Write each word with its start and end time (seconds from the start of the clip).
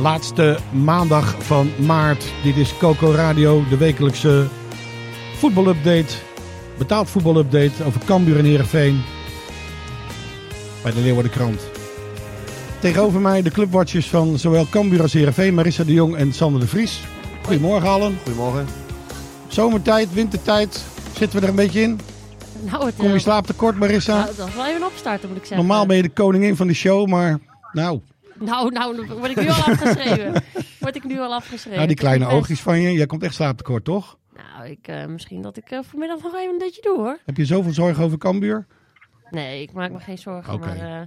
Laatste 0.00 0.58
maandag 0.72 1.44
van 1.44 1.70
maart. 1.86 2.24
Dit 2.42 2.56
is 2.56 2.76
Coco 2.78 3.10
Radio, 3.10 3.64
de 3.68 3.76
wekelijkse 3.76 4.46
voetbalupdate. 5.36 6.14
Betaald 6.78 7.10
voetbalupdate 7.10 7.84
over 7.84 8.00
Cambuur 8.04 8.38
en 8.38 8.44
Heerenveen. 8.44 9.02
Bij 10.82 10.92
de 10.92 11.00
Leeuwarden 11.00 11.32
Krant. 11.32 11.60
Tegenover 12.80 13.20
mij 13.20 13.42
de 13.42 13.50
clubwatchers 13.50 14.08
van 14.08 14.38
zowel 14.38 14.66
Cambuur 14.70 15.02
als 15.02 15.12
Heerenveen. 15.12 15.54
Marissa 15.54 15.84
de 15.84 15.92
Jong 15.92 16.16
en 16.16 16.32
Sander 16.32 16.60
de 16.60 16.66
Vries. 16.66 17.00
Goedemorgen 17.42 17.88
allen. 17.88 18.18
Goedemorgen. 18.22 18.66
Zomertijd, 19.48 20.12
wintertijd. 20.12 20.84
Zitten 21.16 21.38
we 21.38 21.44
er 21.44 21.50
een 21.50 21.56
beetje 21.56 21.80
in? 21.80 22.00
Nou, 22.70 22.86
het, 22.86 22.96
Kom 22.96 23.08
je 23.08 23.14
eh, 23.14 23.20
slaaptekort 23.20 23.78
Marissa? 23.78 24.18
nou, 24.18 24.36
dat 24.36 24.48
is 24.48 24.54
wel 24.54 24.66
even 24.66 24.86
opstarten, 24.86 25.28
moet 25.28 25.38
ik 25.38 25.44
zeggen. 25.44 25.66
Normaal 25.66 25.86
ben 25.86 25.96
je 25.96 26.02
de 26.02 26.08
koningin 26.08 26.56
van 26.56 26.66
de 26.66 26.74
show, 26.74 27.08
maar 27.08 27.38
nou, 27.72 28.00
Nou, 28.40 28.70
nou, 28.72 29.06
word 29.06 29.30
ik 29.30 29.36
nu 29.40 29.48
al 29.48 29.54
afgeschreven. 29.54 30.42
Word 30.80 30.96
ik 30.96 31.04
nu 31.04 31.20
al 31.20 31.34
afgeschreven. 31.34 31.74
nou 31.76 31.86
die 31.86 31.96
kleine 31.96 32.24
ben- 32.26 32.34
oogjes 32.34 32.60
van 32.60 32.80
je. 32.80 32.92
Jij 32.92 33.06
komt 33.06 33.22
echt 33.22 33.34
slaaptekort, 33.34 33.84
toch? 33.84 34.18
Nou, 34.36 34.70
ik, 34.70 34.88
eh, 34.88 35.06
misschien 35.06 35.42
dat 35.42 35.56
ik 35.56 35.70
eh, 35.70 35.78
vanmiddag 35.82 36.22
nog 36.22 36.34
even 36.34 36.52
een 36.52 36.58
dutje 36.58 36.82
doe, 36.82 36.96
hoor. 36.98 37.18
Heb 37.24 37.36
je 37.36 37.44
zoveel 37.44 37.72
zorgen 37.72 38.04
over 38.04 38.18
Cambuur? 38.18 38.66
Nee, 39.30 39.62
ik 39.62 39.72
maak 39.72 39.90
me 39.90 39.98
geen 39.98 40.18
zorgen. 40.18 40.58
Maar 40.60 40.76
eh, 41.00 41.06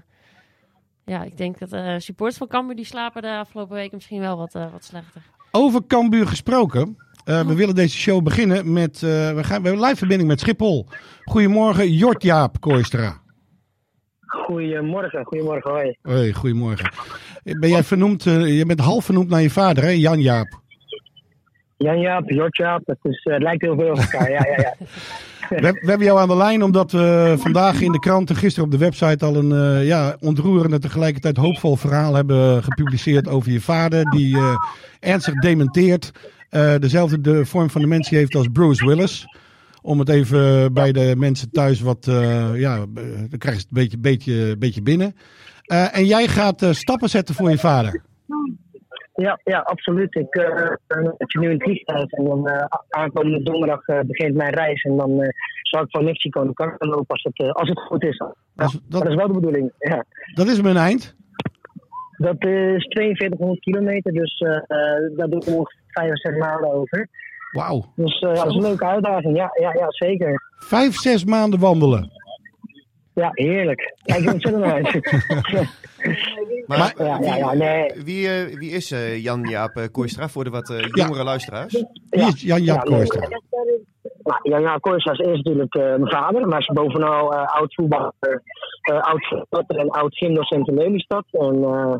ja, 1.05 1.23
ik 1.23 1.37
denk 1.37 1.69
dat 1.69 2.01
supporters 2.01 2.37
van 2.37 2.47
Cambuur 2.47 2.75
die 2.75 2.85
slapen 2.85 3.21
de 3.21 3.37
afgelopen 3.37 3.75
weken 3.75 3.95
misschien 3.95 4.19
wel 4.19 4.37
wat, 4.37 4.53
wat 4.53 4.83
slechter. 4.85 5.21
Over 5.51 5.81
Cambuur 5.87 6.27
gesproken. 6.27 6.97
eh, 7.25 7.39
Oh. 7.39 7.47
we 7.47 7.53
willen 7.55 7.75
deze 7.75 7.97
show 7.97 8.23
beginnen 8.23 8.73
met... 8.73 8.99
we, 8.99 9.39
gaan, 9.41 9.61
we 9.61 9.67
hebben 9.67 9.85
live 9.85 9.95
verbinding 9.95 10.29
met 10.29 10.39
Schiphol. 10.39 10.87
Goedemorgen, 11.23 11.91
Jort 11.93 12.23
Jaap 12.23 12.59
Kooistra. 12.59 13.21
Goedemorgen, 14.33 15.25
goedemorgen, 15.25 15.71
hoi. 15.71 15.97
Hoi, 16.01 16.33
goedemorgen. 16.33 16.91
Ben 17.43 17.69
jij 17.69 17.83
vernoemd... 17.83 18.25
eh, 18.25 18.57
je 18.57 18.65
bent 18.65 18.79
half 18.79 19.05
vernoemd 19.05 19.29
naar 19.29 19.41
je 19.41 19.49
vader, 19.49 19.83
hè? 19.83 19.89
Jan 19.89 20.21
Jaap. 20.21 20.61
Jan-Jaap, 21.77 22.29
Jort-Jaap, 22.29 22.81
het, 22.85 22.97
is, 23.01 23.23
eh, 23.23 23.33
het 23.33 23.43
lijkt 23.43 23.61
heel 23.61 23.75
veel 23.75 23.89
op 23.89 23.97
elkaar, 23.97 24.31
ja, 24.31 24.45
ja, 24.45 24.61
ja. 24.61 24.73
We, 25.49 25.71
we 25.71 25.89
hebben 25.89 26.07
jou 26.07 26.19
aan 26.19 26.27
de 26.27 26.35
lijn 26.35 26.63
omdat 26.63 26.91
we 26.91 27.35
vandaag 27.37 27.81
in 27.81 27.91
de 27.91 27.99
krant 27.99 28.29
en 28.29 28.35
gisteren 28.35 28.65
op 28.65 28.71
de 28.71 28.77
website 28.85 29.25
al 29.25 29.35
een 29.35 29.51
eh, 29.51 29.87
ja, 29.87 30.15
ontroerend 30.19 30.73
en 30.73 30.81
tegelijkertijd 30.81 31.37
hoopvol 31.37 31.75
verhaal 31.75 32.13
hebben 32.13 32.63
gepubliceerd 32.63 33.27
over 33.27 33.51
je 33.51 33.61
vader. 33.61 34.09
Die 34.09 34.37
ernstig 34.99 35.33
dementeert. 35.33 36.11
dezelfde 36.79 37.21
de 37.21 37.45
vorm 37.45 37.69
van 37.69 37.81
dementie 37.81 38.17
heeft 38.17 38.35
als 38.35 38.47
Bruce 38.53 38.85
Willis. 38.85 39.25
Om 39.85 39.99
het 39.99 40.09
even 40.09 40.73
bij 40.73 40.91
de 40.91 41.13
mensen 41.17 41.51
thuis 41.51 41.81
wat, 41.81 42.07
eh, 42.07 42.59
ja, 42.59 42.77
dan 43.29 43.37
krijg 43.37 43.55
je 43.55 43.61
het 43.61 43.67
een 43.71 43.81
beetje, 43.81 43.97
beetje, 43.97 44.57
beetje 44.57 44.81
binnen. 44.81 45.15
Eh, 45.65 45.97
en 45.97 46.05
jij 46.05 46.27
gaat 46.27 46.61
eh, 46.61 46.71
stappen 46.71 47.09
zetten 47.09 47.35
voor 47.35 47.49
je 47.49 47.57
vader. 47.57 48.01
Ja, 49.15 49.39
ja, 49.43 49.59
absoluut. 49.59 50.15
Ik 50.15 50.27
zit 51.17 51.41
nu 51.41 51.47
in 51.47 51.53
het 51.53 51.63
vliegtuig 51.63 52.11
en 52.11 52.23
dan 52.25 52.49
aankomende 52.89 53.43
donderdag 53.43 53.85
begint 54.05 54.35
mijn 54.35 54.53
reis. 54.53 54.83
En 54.83 54.97
dan 54.97 55.33
zal 55.61 55.81
ik 55.81 55.89
van 55.89 56.03
Mexico 56.03 56.43
naar 56.43 56.53
Canada 56.53 56.85
lopen 56.85 57.07
als 57.07 57.23
het, 57.23 57.53
als 57.53 57.69
het 57.69 57.79
goed 57.79 58.03
is. 58.03 58.17
Ja, 58.17 58.33
Als- 58.63 58.73
dat- 58.73 58.81
dat 59.01 59.07
is 59.09 59.15
wel 59.15 59.27
de 59.27 59.33
bedoeling, 59.33 59.71
ja. 59.79 60.05
Dat 60.33 60.47
is 60.47 60.61
mijn 60.61 60.77
eind. 60.77 61.15
Dat 62.17 62.45
is 62.45 62.85
4200 62.89 63.59
kilometer, 63.59 64.11
dus 64.13 64.39
daar 65.15 65.29
doe 65.29 65.41
ik 65.41 65.47
ongeveer 65.47 65.81
vijf 65.87 66.11
of 66.11 66.19
zes 66.19 66.37
maanden 66.37 66.73
over. 66.73 67.09
Wauw. 67.53 67.85
Dus 67.95 68.19
eh, 68.19 68.33
dat 68.33 68.47
is 68.47 68.55
een 68.55 68.61
leuke 68.61 68.85
uitdaging, 68.85 69.37
ja, 69.37 69.49
ja, 69.61 69.73
ja 69.73 69.85
zeker. 69.89 70.51
Vijf, 70.57 70.95
zes 70.95 71.25
maanden 71.25 71.59
wandelen. 71.59 72.11
Ja, 73.13 73.29
heerlijk. 73.31 73.95
Kijk 74.03 74.25
er 74.25 74.33
ontzettend 74.33 74.63
uit. 74.63 74.91
Maar, 76.67 76.93
ja, 76.97 77.19
ja, 77.21 77.35
ja, 77.35 77.53
nee. 77.53 77.91
wie, 78.03 78.27
eh, 78.27 78.57
wie 78.57 78.71
is 78.71 78.91
eh, 78.91 79.23
Jan-Jaap 79.23 79.77
uh, 79.77 79.83
Kooistra 79.91 80.29
voor 80.29 80.43
de 80.43 80.49
wat 80.49 80.69
eh, 80.69 80.79
jongere 80.91 81.23
luisteraars? 81.23 81.83
Wie 82.09 82.23
is 82.27 82.41
Jan 82.41 82.63
Jaap 82.63 82.87
nee. 82.87 82.95
Kooistra? 82.95 83.27
Nou, 84.23 84.39
Jan 84.43 84.61
Jaap 84.61 84.81
Kooistra 84.81 85.11
is 85.11 85.19
natuurlijk 85.19 85.75
eh, 85.75 85.83
mijn 85.83 86.09
vader, 86.09 86.47
maar 86.47 86.59
is 86.59 86.65
bovenal 86.65 87.33
eh, 87.33 87.55
oud 87.55 87.73
voetballer, 87.73 88.13
eh, 88.81 89.01
oud 89.01 89.25
voetballer 89.27 89.81
en 89.81 89.89
oud 89.89 90.15
gymdocent 90.15 90.67
in 90.67 90.73
Lelystad. 90.73 91.25
En 91.31 91.55
eh, 91.55 91.95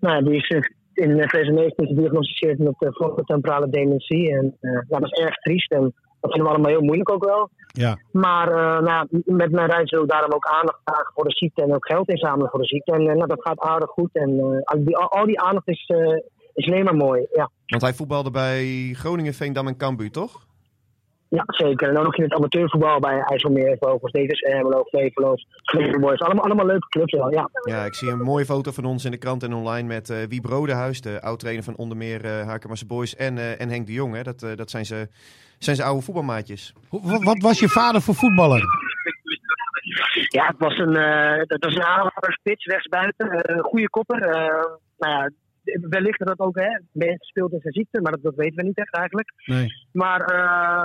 nou, 0.00 0.14
ja, 0.14 0.20
die 0.20 0.36
is 0.36 0.48
eh, 0.94 1.08
in 1.08 1.16
2019 1.16 1.86
gediagnosticeerd 1.86 2.58
met 2.58 2.74
uh, 2.78 2.90
frontotemporale 2.90 3.70
dementie. 3.70 4.30
En 4.30 4.56
eh, 4.60 4.72
ja, 4.88 4.98
dat 4.98 5.12
is 5.12 5.20
erg 5.20 5.34
triest 5.34 5.72
en 5.72 5.94
dat 6.20 6.32
vinden 6.32 6.50
we 6.50 6.56
allemaal 6.56 6.76
heel 6.76 6.86
moeilijk 6.86 7.10
ook 7.10 7.24
wel. 7.24 7.50
Ja. 7.66 7.98
Maar 8.12 8.48
eh, 8.48 8.82
nou, 8.82 9.06
met 9.24 9.50
mijn 9.50 9.70
reis 9.70 9.90
wil 9.90 10.02
ik 10.02 10.08
daarom 10.08 10.32
ook 10.32 10.46
aandacht 10.46 10.80
vragen 10.84 11.12
voor 11.14 11.24
de 11.24 11.34
ziekte 11.34 11.62
en 11.62 11.74
ook 11.74 11.86
geld 11.86 12.08
inzamelen 12.08 12.50
voor 12.50 12.60
de 12.60 12.66
ziekte. 12.66 12.92
En 12.92 13.00
eh, 13.00 13.14
nou, 13.14 13.26
dat 13.26 13.42
gaat 13.42 13.60
aardig 13.60 13.90
goed. 13.90 14.10
En 14.12 14.38
eh, 14.38 14.62
al, 14.62 14.84
die, 14.84 14.96
al 14.96 15.26
die 15.26 15.40
aandacht 15.40 15.68
is, 15.68 15.84
eh, 15.86 16.18
is 16.54 16.66
alleen 16.66 16.84
maar 16.84 16.96
mooi. 16.96 17.26
Ja. 17.32 17.50
Want 17.66 17.82
hij 17.82 17.94
voetbalde 17.94 18.30
bij 18.30 18.90
Groningen, 18.92 19.34
Veendam 19.34 19.66
en 19.66 19.76
Cambuur, 19.76 20.10
toch? 20.10 20.48
Ja, 21.30 21.44
zeker. 21.46 21.88
En 21.88 21.94
dan 21.94 22.04
nog 22.04 22.16
in 22.16 22.22
het 22.22 22.32
amateurvoetbal 22.32 22.98
bij 23.00 23.20
IJsselmeer, 23.20 23.76
Vogels, 23.80 24.12
Devers, 24.12 24.40
Ermelo, 24.40 24.82
Flevolos, 24.84 25.46
Boys. 26.00 26.20
Allemaal, 26.20 26.44
allemaal 26.44 26.66
leuke 26.66 26.88
clubs, 26.88 27.12
wel, 27.12 27.32
ja. 27.32 27.50
Ja, 27.64 27.84
ik 27.84 27.94
zie 27.94 28.10
een 28.10 28.18
mooie 28.22 28.44
foto 28.44 28.70
van 28.72 28.84
ons 28.84 29.04
in 29.04 29.10
de 29.10 29.16
krant 29.16 29.42
en 29.42 29.52
online 29.52 29.88
met 29.88 30.10
eh 30.10 30.16
Wie 30.28 30.40
Brodenhuis, 30.40 31.00
de 31.00 31.20
oud-trainer 31.22 31.64
van 31.64 31.76
onder 31.76 31.96
meer 31.96 32.24
eh 32.24 32.46
Hakermasse 32.46 32.86
Boys 32.86 33.16
en, 33.16 33.38
eh, 33.38 33.60
en 33.60 33.68
Henk 33.68 33.86
de 33.86 33.92
Jong. 33.92 34.14
Hè. 34.14 34.22
Dat, 34.22 34.42
eh, 34.42 34.56
dat 34.56 34.70
zijn 34.70 34.84
ze 34.86 35.08
zijn 35.58 35.76
zijn 35.76 35.88
oude 35.88 36.02
voetbalmaatjes. 36.04 36.72
Wat, 36.90 37.22
wat 37.22 37.38
was 37.42 37.58
je 37.60 37.68
vader 37.68 38.00
voor 38.02 38.14
voetballer? 38.14 38.62
Ja, 40.28 40.46
het 40.46 40.58
was 40.58 40.78
een, 40.78 40.96
eh 40.96 41.42
dat 41.46 41.64
was 41.64 41.74
een 41.74 41.82
aanvaller 41.84 42.32
spits, 42.32 42.64
rechtsbuiten. 42.64 43.30
eh, 43.30 43.56
Een 43.56 43.62
goede 43.62 43.88
kopper. 43.90 44.22
eh, 44.22 44.64
nou 44.98 45.12
ja, 45.12 45.30
wellicht 45.80 46.18
dat 46.26 46.38
ook 46.38 46.58
hè, 46.58 46.78
mensen 46.92 47.26
speelt 47.26 47.52
in 47.52 47.60
zijn 47.60 47.72
ziekte, 47.74 48.00
maar 48.00 48.12
dat, 48.12 48.22
dat 48.22 48.34
weten 48.34 48.56
we 48.56 48.62
niet 48.62 48.78
echt 48.78 48.94
eigenlijk. 48.96 49.32
Nee. 49.46 49.66
Maar 49.92 50.20
eh, 50.20 50.84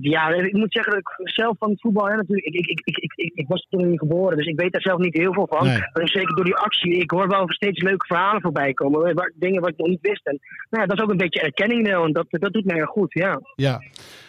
ja, 0.00 0.28
ik 0.28 0.52
moet 0.52 0.72
zeggen 0.72 0.92
dat 0.92 1.00
ik 1.00 1.30
zelf 1.30 1.56
van 1.58 1.70
het 1.70 1.80
voetbal, 1.80 2.08
hè, 2.08 2.16
natuurlijk, 2.16 2.46
ik, 2.46 2.54
ik, 2.54 2.68
ik, 2.68 2.96
ik, 2.96 2.96
ik, 2.96 3.12
ik, 3.14 3.32
ik 3.34 3.48
was 3.48 3.66
toen 3.70 3.90
niet 3.90 3.98
geboren, 3.98 4.36
dus 4.36 4.46
ik 4.46 4.60
weet 4.60 4.72
daar 4.72 4.82
zelf 4.82 4.98
niet 4.98 5.16
heel 5.16 5.32
veel 5.32 5.46
van. 5.50 5.66
Nee. 5.66 5.78
Maar 5.78 6.08
zeker 6.08 6.34
door 6.34 6.44
die 6.44 6.56
actie, 6.56 6.96
ik 6.96 7.10
hoor 7.10 7.28
wel 7.28 7.52
steeds 7.52 7.82
leuke 7.82 8.06
verhalen 8.06 8.40
voorbij 8.40 8.72
komen, 8.72 9.14
waar, 9.14 9.32
dingen 9.34 9.60
wat 9.60 9.70
ik 9.70 9.76
nog 9.76 9.88
niet 9.88 10.00
wist. 10.00 10.26
En 10.26 10.38
nou 10.70 10.82
ja, 10.82 10.88
dat 10.88 10.98
is 10.98 11.04
ook 11.04 11.10
een 11.10 11.16
beetje 11.16 11.40
erkenning 11.40 11.86
wel, 11.86 12.04
en 12.04 12.12
dat, 12.12 12.26
dat 12.30 12.52
doet 12.52 12.64
mij 12.64 12.76
erg 12.76 12.90
goed, 12.90 13.12
ja. 13.12 13.40
Ja. 13.54 13.80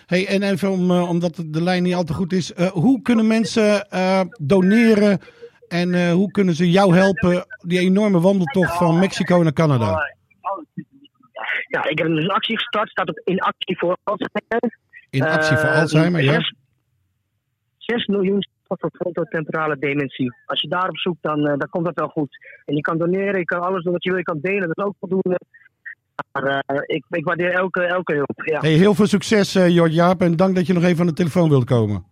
Hey, 0.06 0.28
en 0.28 0.44
even 0.44 0.70
om, 0.70 0.92
eh, 0.92 1.10
omdat 1.10 1.44
de 1.48 1.64
lijn 1.64 1.84
niet 1.84 1.94
al 1.96 2.04
te 2.04 2.14
goed 2.14 2.34
is. 2.34 2.54
eh, 2.54 2.68
hoe 2.68 3.02
kunnen 3.02 3.28
mensen 3.28 3.90
eh, 3.90 4.22
doneren 4.40 5.20
en 5.68 6.12
hoe 6.12 6.32
kunnen 6.32 6.54
ze 6.56 6.72
jou 6.72 6.96
helpen? 6.96 7.46
Die 7.58 7.80
enorme 7.80 8.20
wandeltocht 8.20 8.78
van 8.78 9.00
Mexico 9.00 9.38
naar 9.44 9.54
Canada. 9.54 10.16
Ja, 11.68 11.90
ik 11.90 11.98
heb 11.98 12.08
dus 12.08 12.24
een 12.24 12.30
actie 12.30 12.58
gestart, 12.58 12.90
staat 12.90 13.10
op 13.10 13.22
in 13.24 13.40
actie 13.40 13.78
voor. 13.78 13.98
In 15.12 15.24
actie 15.24 15.58
voor 15.58 15.70
Eh, 15.70 15.80
Alzheimer, 15.80 16.24
ja. 16.24 16.40
6 17.78 18.06
miljoen 18.06 18.40
voor 18.68 18.90
frontotemporale 18.94 19.78
dementie. 19.80 20.34
Als 20.46 20.62
je 20.62 20.68
daarop 20.68 20.98
zoekt, 20.98 21.22
dan, 21.22 21.40
eh, 21.48 21.58
dan 21.58 21.70
komt 21.70 21.86
dat 21.86 21.96
wel 21.96 22.08
goed. 22.08 22.38
En 22.66 22.76
je 22.76 22.82
kan 22.82 22.98
doneren, 22.98 23.40
je 23.40 23.46
kan 23.46 23.60
alles 23.62 23.84
doen 23.84 23.94
wat 23.94 24.04
je 24.04 24.10
wil, 24.10 24.18
je 24.18 24.24
kan 24.26 24.40
delen, 24.42 24.68
dat 24.68 24.78
is 24.78 24.84
ook 24.84 24.96
voldoende. 25.00 25.40
Maar 26.32 26.64
eh, 26.66 26.96
ik, 26.96 27.06
ik 27.10 27.26
waardeer 27.26 27.52
elke, 27.54 27.84
elke 27.84 28.14
hulp. 28.14 28.42
Ja. 28.46 28.60
Hey, 28.60 28.72
heel 28.72 28.94
veel 28.96 29.08
succes, 29.08 29.56
eh 29.56 29.70
Jort 29.70 29.94
Jaap. 29.94 30.22
En 30.22 30.36
dank 30.36 30.56
dat 30.56 30.68
je 30.68 30.74
nog 30.74 30.84
even 30.84 31.00
aan 31.00 31.08
de 31.08 31.14
telefoon 31.14 31.50
wilt 31.50 31.66
komen. 31.66 32.04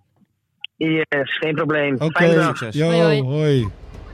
Yes, 0.78 1.06
geen 1.40 1.56
probleem. 1.56 1.96
Oké, 2.00 2.26
yo, 2.72 2.86
Hoi, 2.86 3.02
hoi. 3.02 3.22
hoi. 3.22 3.68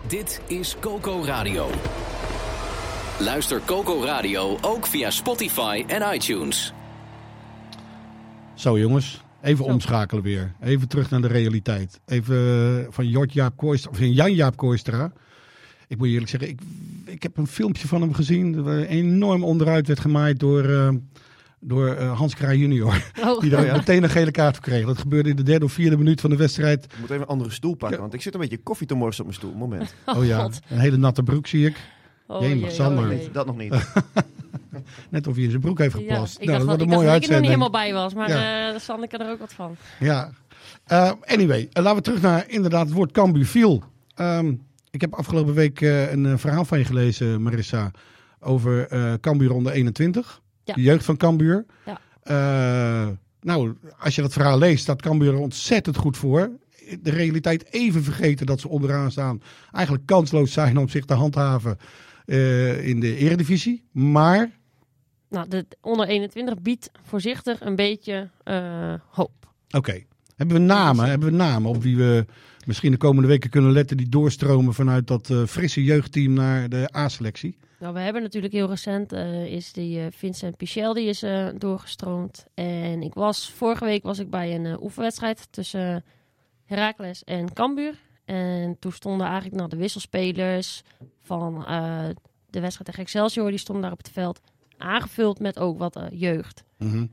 Dit 0.07 0.41
is 0.47 0.75
Coco 0.79 1.23
Radio. 1.25 1.65
Luister 3.19 3.61
Coco 3.65 4.03
Radio 4.03 4.57
ook 4.61 4.85
via 4.85 5.09
Spotify 5.09 5.83
en 5.87 6.13
iTunes. 6.13 6.73
Zo 8.56 8.80
jongens, 8.80 9.22
even 9.42 9.66
omschakelen 9.66 10.24
weer. 10.24 10.54
Even 10.62 10.88
terug 10.88 11.10
naar 11.10 11.22
de 11.22 11.28
realiteit. 11.28 12.00
Even 12.06 12.36
eh, 12.38 12.86
van 12.90 13.07
Jort 13.07 13.34
Jaap 13.34 13.57
Kooistra, 13.57 13.92
of 13.92 13.98
van 13.98 14.13
Jan 14.13 14.34
Jaap 14.34 14.57
Kooistra. 14.57 15.12
Ik 15.88 15.98
moet 15.98 16.07
je 16.07 16.13
eerlijk 16.13 16.31
zeggen, 16.31 16.50
ik, 16.50 16.60
ik 17.06 17.24
heb 17.24 17.38
een 17.38 17.48
filmpje 17.48 17.88
van 17.88 18.02
hem 18.02 18.13
gezien. 18.13 18.63
Waar 18.63 18.78
enorm 18.80 19.44
onderuit 19.44 19.88
werd 19.88 20.00
gemaaid 20.00 20.40
door, 20.40 20.63
eh, 20.63 20.90
door 21.60 21.88
eh, 21.88 22.18
Hans 22.18 22.36
Kraai 22.36 22.60
junior. 22.60 23.12
Oh. 23.22 23.40
Die 23.42 23.50
daar 23.50 23.60
Oh 23.62 23.66
ja. 23.66 23.75
meteen 23.75 24.04
een 24.04 24.10
gele 24.10 24.31
kaart 24.31 24.56
voor 24.56 24.63
kreeg. 24.66 24.86
Dat 24.86 24.98
gebeurde 24.98 25.30
in 25.30 25.36
de 25.36 25.44
derde 25.44 25.66
of 25.66 25.72
vierde 25.72 25.98
minuut 25.98 26.22
van 26.22 26.30
de 26.30 26.36
wedstrijd. 26.36 26.84
Ik 26.84 27.00
moet 27.00 27.10
even 27.10 27.22
een 27.22 27.28
andere 27.28 27.50
stoel 27.52 27.75
pakken, 27.75 28.00
want 28.00 28.13
ik 28.13 28.22
zit 28.22 28.34
een 28.34 28.40
beetje 28.40 28.57
koffie 28.57 28.88
te 28.88 28.94
morsen 28.96 29.24
op 29.25 29.30
mijn 29.30 29.40
stoel. 29.42 29.54
Moment. 29.54 29.96
Oh, 30.06 30.25
ja, 30.25 30.42
God. 30.44 30.60
een 30.69 30.80
hele 30.80 30.98
natte 30.98 31.24
broek 31.24 31.48
zie 31.48 31.66
ik. 31.66 31.75
Oh, 32.28 32.42
Jemig, 32.42 32.62
jee, 32.62 32.72
Sander. 32.72 33.12
oh. 33.12 33.34
Dat 33.34 33.46
nog 33.46 33.57
niet. 33.57 33.74
Net 35.09 35.27
of 35.27 35.35
hij 35.35 35.43
in 35.43 35.49
zijn 35.49 35.61
broek 35.61 35.77
heeft 35.77 35.93
Ja, 35.93 35.99
geplast. 35.99 36.39
ik 36.39 36.47
nou, 36.47 36.51
dacht, 36.51 36.59
dat 36.59 36.67
wordt 36.67 36.81
ik 36.81 36.87
een 36.87 37.03
mooie 37.03 37.15
ik 37.15 37.23
er 37.23 37.35
niet 37.35 37.45
helemaal 37.45 37.69
bij 37.69 37.93
was, 37.93 38.13
maar 38.13 38.29
eh 38.29 38.79
Sanneke 38.79 39.17
er 39.17 39.31
ook 39.31 39.39
wat 39.39 39.53
van. 39.53 39.75
Ja. 39.99 40.31
Eh, 40.85 41.11
anyway, 41.25 41.69
eh, 41.71 41.83
laten 41.83 41.97
we 41.97 42.03
terug 42.03 42.21
naar 42.21 42.49
inderdaad 42.49 42.85
het 42.85 42.95
woord 42.95 43.11
Cambuur 43.11 43.45
viel. 43.45 43.83
Ehm, 44.15 44.53
ik 44.89 45.01
heb 45.01 45.13
afgelopen 45.13 45.53
week 45.53 45.81
een 45.81 46.39
verhaal 46.39 46.65
van 46.65 46.77
je 46.77 46.85
gelezen, 46.85 47.41
Marissa, 47.41 47.91
over 48.39 48.87
Cambuur 49.19 49.53
onder 49.53 49.71
21. 49.71 50.41
Ja. 50.63 50.73
De 50.73 50.81
jeugd 50.81 51.05
van 51.05 51.17
Cambuur. 51.17 51.65
Ja. 51.85 53.17
Nou, 53.41 53.75
als 53.99 54.15
je 54.15 54.21
dat 54.21 54.33
verhaal 54.33 54.57
leest, 54.57 54.81
staat 54.83 55.01
Cambuur 55.01 55.33
er 55.33 55.39
ontzettend 55.39 55.97
goed 55.97 56.17
voor. 56.17 56.49
De 57.01 57.09
realiteit 57.09 57.73
even 57.73 58.03
vergeten 58.03 58.45
dat 58.45 58.59
ze 58.59 58.67
onderaan 58.67 59.11
staan. 59.11 59.41
Eigenlijk 59.71 60.05
kansloos 60.05 60.51
zijn 60.51 60.77
om 60.77 60.89
zich 60.89 61.05
te 61.05 61.13
handhaven 61.13 61.77
in 62.81 62.99
de 62.99 63.15
eredivisie. 63.17 63.83
Maar, 63.91 64.51
Nou, 65.35 65.47
de 65.47 65.65
onder 65.81 66.07
21 66.07 66.61
biedt 66.61 66.91
voorzichtig 67.03 67.61
een 67.61 67.75
beetje 67.75 68.29
eh, 68.43 68.93
hoop. 69.09 69.53
oké. 69.71 70.03
Hebben 70.35 70.55
we 70.55 70.61
namen? 70.61 71.05
Hebben 71.09 71.29
we 71.29 71.35
namen 71.35 71.69
op 71.69 71.81
wie 71.81 71.97
we 71.97 72.25
misschien 72.65 72.91
de 72.91 72.97
komende 72.97 73.27
weken 73.27 73.49
kunnen 73.49 73.71
letten 73.71 73.97
die 73.97 74.09
doorstromen 74.09 74.73
vanuit 74.73 75.07
dat 75.07 75.29
eh, 75.29 75.43
frisse 75.43 75.83
jeugdteam 75.83 76.33
naar 76.33 76.69
de 76.69 76.89
A-selectie? 76.95 77.57
Nou, 77.79 77.93
we 77.93 77.99
hebben 77.99 78.21
natuurlijk 78.21 78.53
heel 78.53 78.69
recent 78.69 79.13
eh, 79.13 79.45
is 79.45 79.73
die 79.73 80.01
Vincent 80.11 80.57
Pichel 80.57 80.93
die 80.93 81.07
is 81.07 81.23
doorgestroomd. 81.57 82.45
En 82.53 83.01
ik 83.01 83.13
was 83.13 83.51
vorige 83.51 83.85
week 83.85 84.03
was 84.03 84.19
ik 84.19 84.29
bij 84.29 84.55
een 84.55 84.83
oefenwedstrijd 84.83 85.47
tussen 85.49 86.03
Heracles 86.65 87.23
en 87.23 87.53
Cambuur. 87.53 87.93
En 88.25 88.77
toen 88.79 88.91
stonden 88.91 89.25
eigenlijk 89.25 89.55
nou, 89.55 89.69
de 89.69 89.77
wisselspelers 89.77 90.83
van 91.21 91.65
de 92.49 92.59
wedstrijd 92.59 92.85
tegen 92.85 93.03
Excelsior, 93.03 93.49
die 93.49 93.59
stonden 93.59 93.83
daar 93.83 93.91
op 93.91 93.97
het 93.97 94.09
veld. 94.09 94.41
Aangevuld 94.77 95.39
met 95.39 95.60
ook 95.60 95.77
wat 95.77 95.95
eh, 95.95 96.04
jeugd. 96.12 96.63
Mhm. 96.77 97.06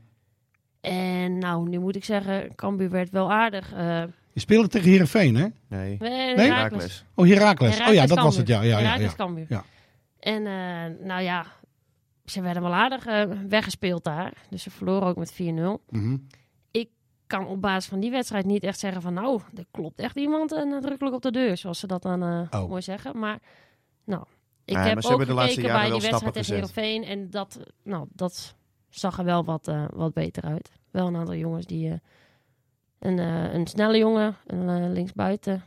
En 0.81 1.37
nou, 1.37 1.69
nu 1.69 1.79
moet 1.79 1.95
ik 1.95 2.05
zeggen, 2.05 2.55
Cambuur 2.55 2.89
werd 2.89 3.09
wel 3.09 3.31
aardig. 3.31 3.73
eh 3.73 4.03
Je 4.33 4.39
speelde 4.39 4.67
tegen 4.67 4.89
Heerenveen, 4.89 5.35
hè? 5.35 5.47
Nee. 5.67 5.97
nee, 5.99 6.35
Nee? 6.35 6.51
Herakles. 6.51 7.05
Oh, 7.15 7.27
Heracles. 7.27 7.79
Oh 7.79 7.93
ja, 7.93 8.05
dat 8.05 8.19
was 8.19 8.37
het. 8.37 8.47
Ja, 8.47 8.61
ja, 8.61 8.79
ja, 8.79 8.95
ja. 8.95 9.13
Cambuur. 9.15 9.45
Ja. 9.49 9.63
En 10.19 10.45
eh, 10.47 11.05
nou 11.05 11.21
ja, 11.21 11.45
ze 12.25 12.41
werden 12.41 12.61
wel 12.63 12.73
aardig 12.73 13.05
weggespeeld 13.47 14.03
daar. 14.03 14.33
Dus 14.49 14.63
ze 14.63 14.69
verloren 14.71 15.07
ook 15.07 15.17
met 15.17 15.33
4-0. 15.33 15.85
Mhm. 15.89 16.17
kan 17.27 17.47
op 17.47 17.61
basis 17.61 17.89
van 17.89 17.99
die 17.99 18.11
wedstrijd 18.11 18.45
niet 18.45 18.63
echt 18.63 18.79
zeggen 18.79 19.01
van 19.01 19.13
nou, 19.13 19.41
er 19.55 19.65
klopt 19.71 19.99
echt 19.99 20.15
iemand 20.17 20.49
nadrukkelijk 20.51 21.15
op 21.15 21.21
de 21.21 21.31
deur, 21.31 21.57
zoals 21.57 21.79
ze 21.79 21.87
dat 21.87 22.01
dan 22.01 22.23
eh 22.23 22.61
Oh. 22.61 22.69
mooi 22.69 22.81
zeggen. 22.81 23.19
Maar 23.19 23.39
nou, 24.03 24.23
ik 24.65 24.73
Ja, 24.75 24.83
heb 24.83 24.97
ook 24.97 25.03
hebben 25.09 25.27
de 25.27 25.33
laatste 25.33 25.53
gekeken 25.61 25.79
bij 25.79 25.91
die 25.91 26.01
wedstrijd 26.01 26.33
tegen 26.33 26.53
Heerenveen 26.53 27.03
en 27.03 27.29
dat, 27.29 27.59
nou, 27.83 28.07
dat 28.11 28.55
zag 28.89 29.17
er 29.17 29.25
wel 29.25 29.43
wat, 29.43 29.67
eh, 29.67 29.85
wat 29.93 30.13
beter 30.13 30.43
uit. 30.43 30.71
Wel 30.91 31.07
een 31.07 31.15
aantal 31.15 31.35
jongens 31.35 31.65
die, 31.65 31.89
eh, 31.89 31.95
een, 32.99 33.19
eh, 33.19 33.53
een 33.53 33.67
snelle 33.67 33.97
jongen, 33.97 34.35
een 34.47 34.91
linksbuiten, 34.93 35.63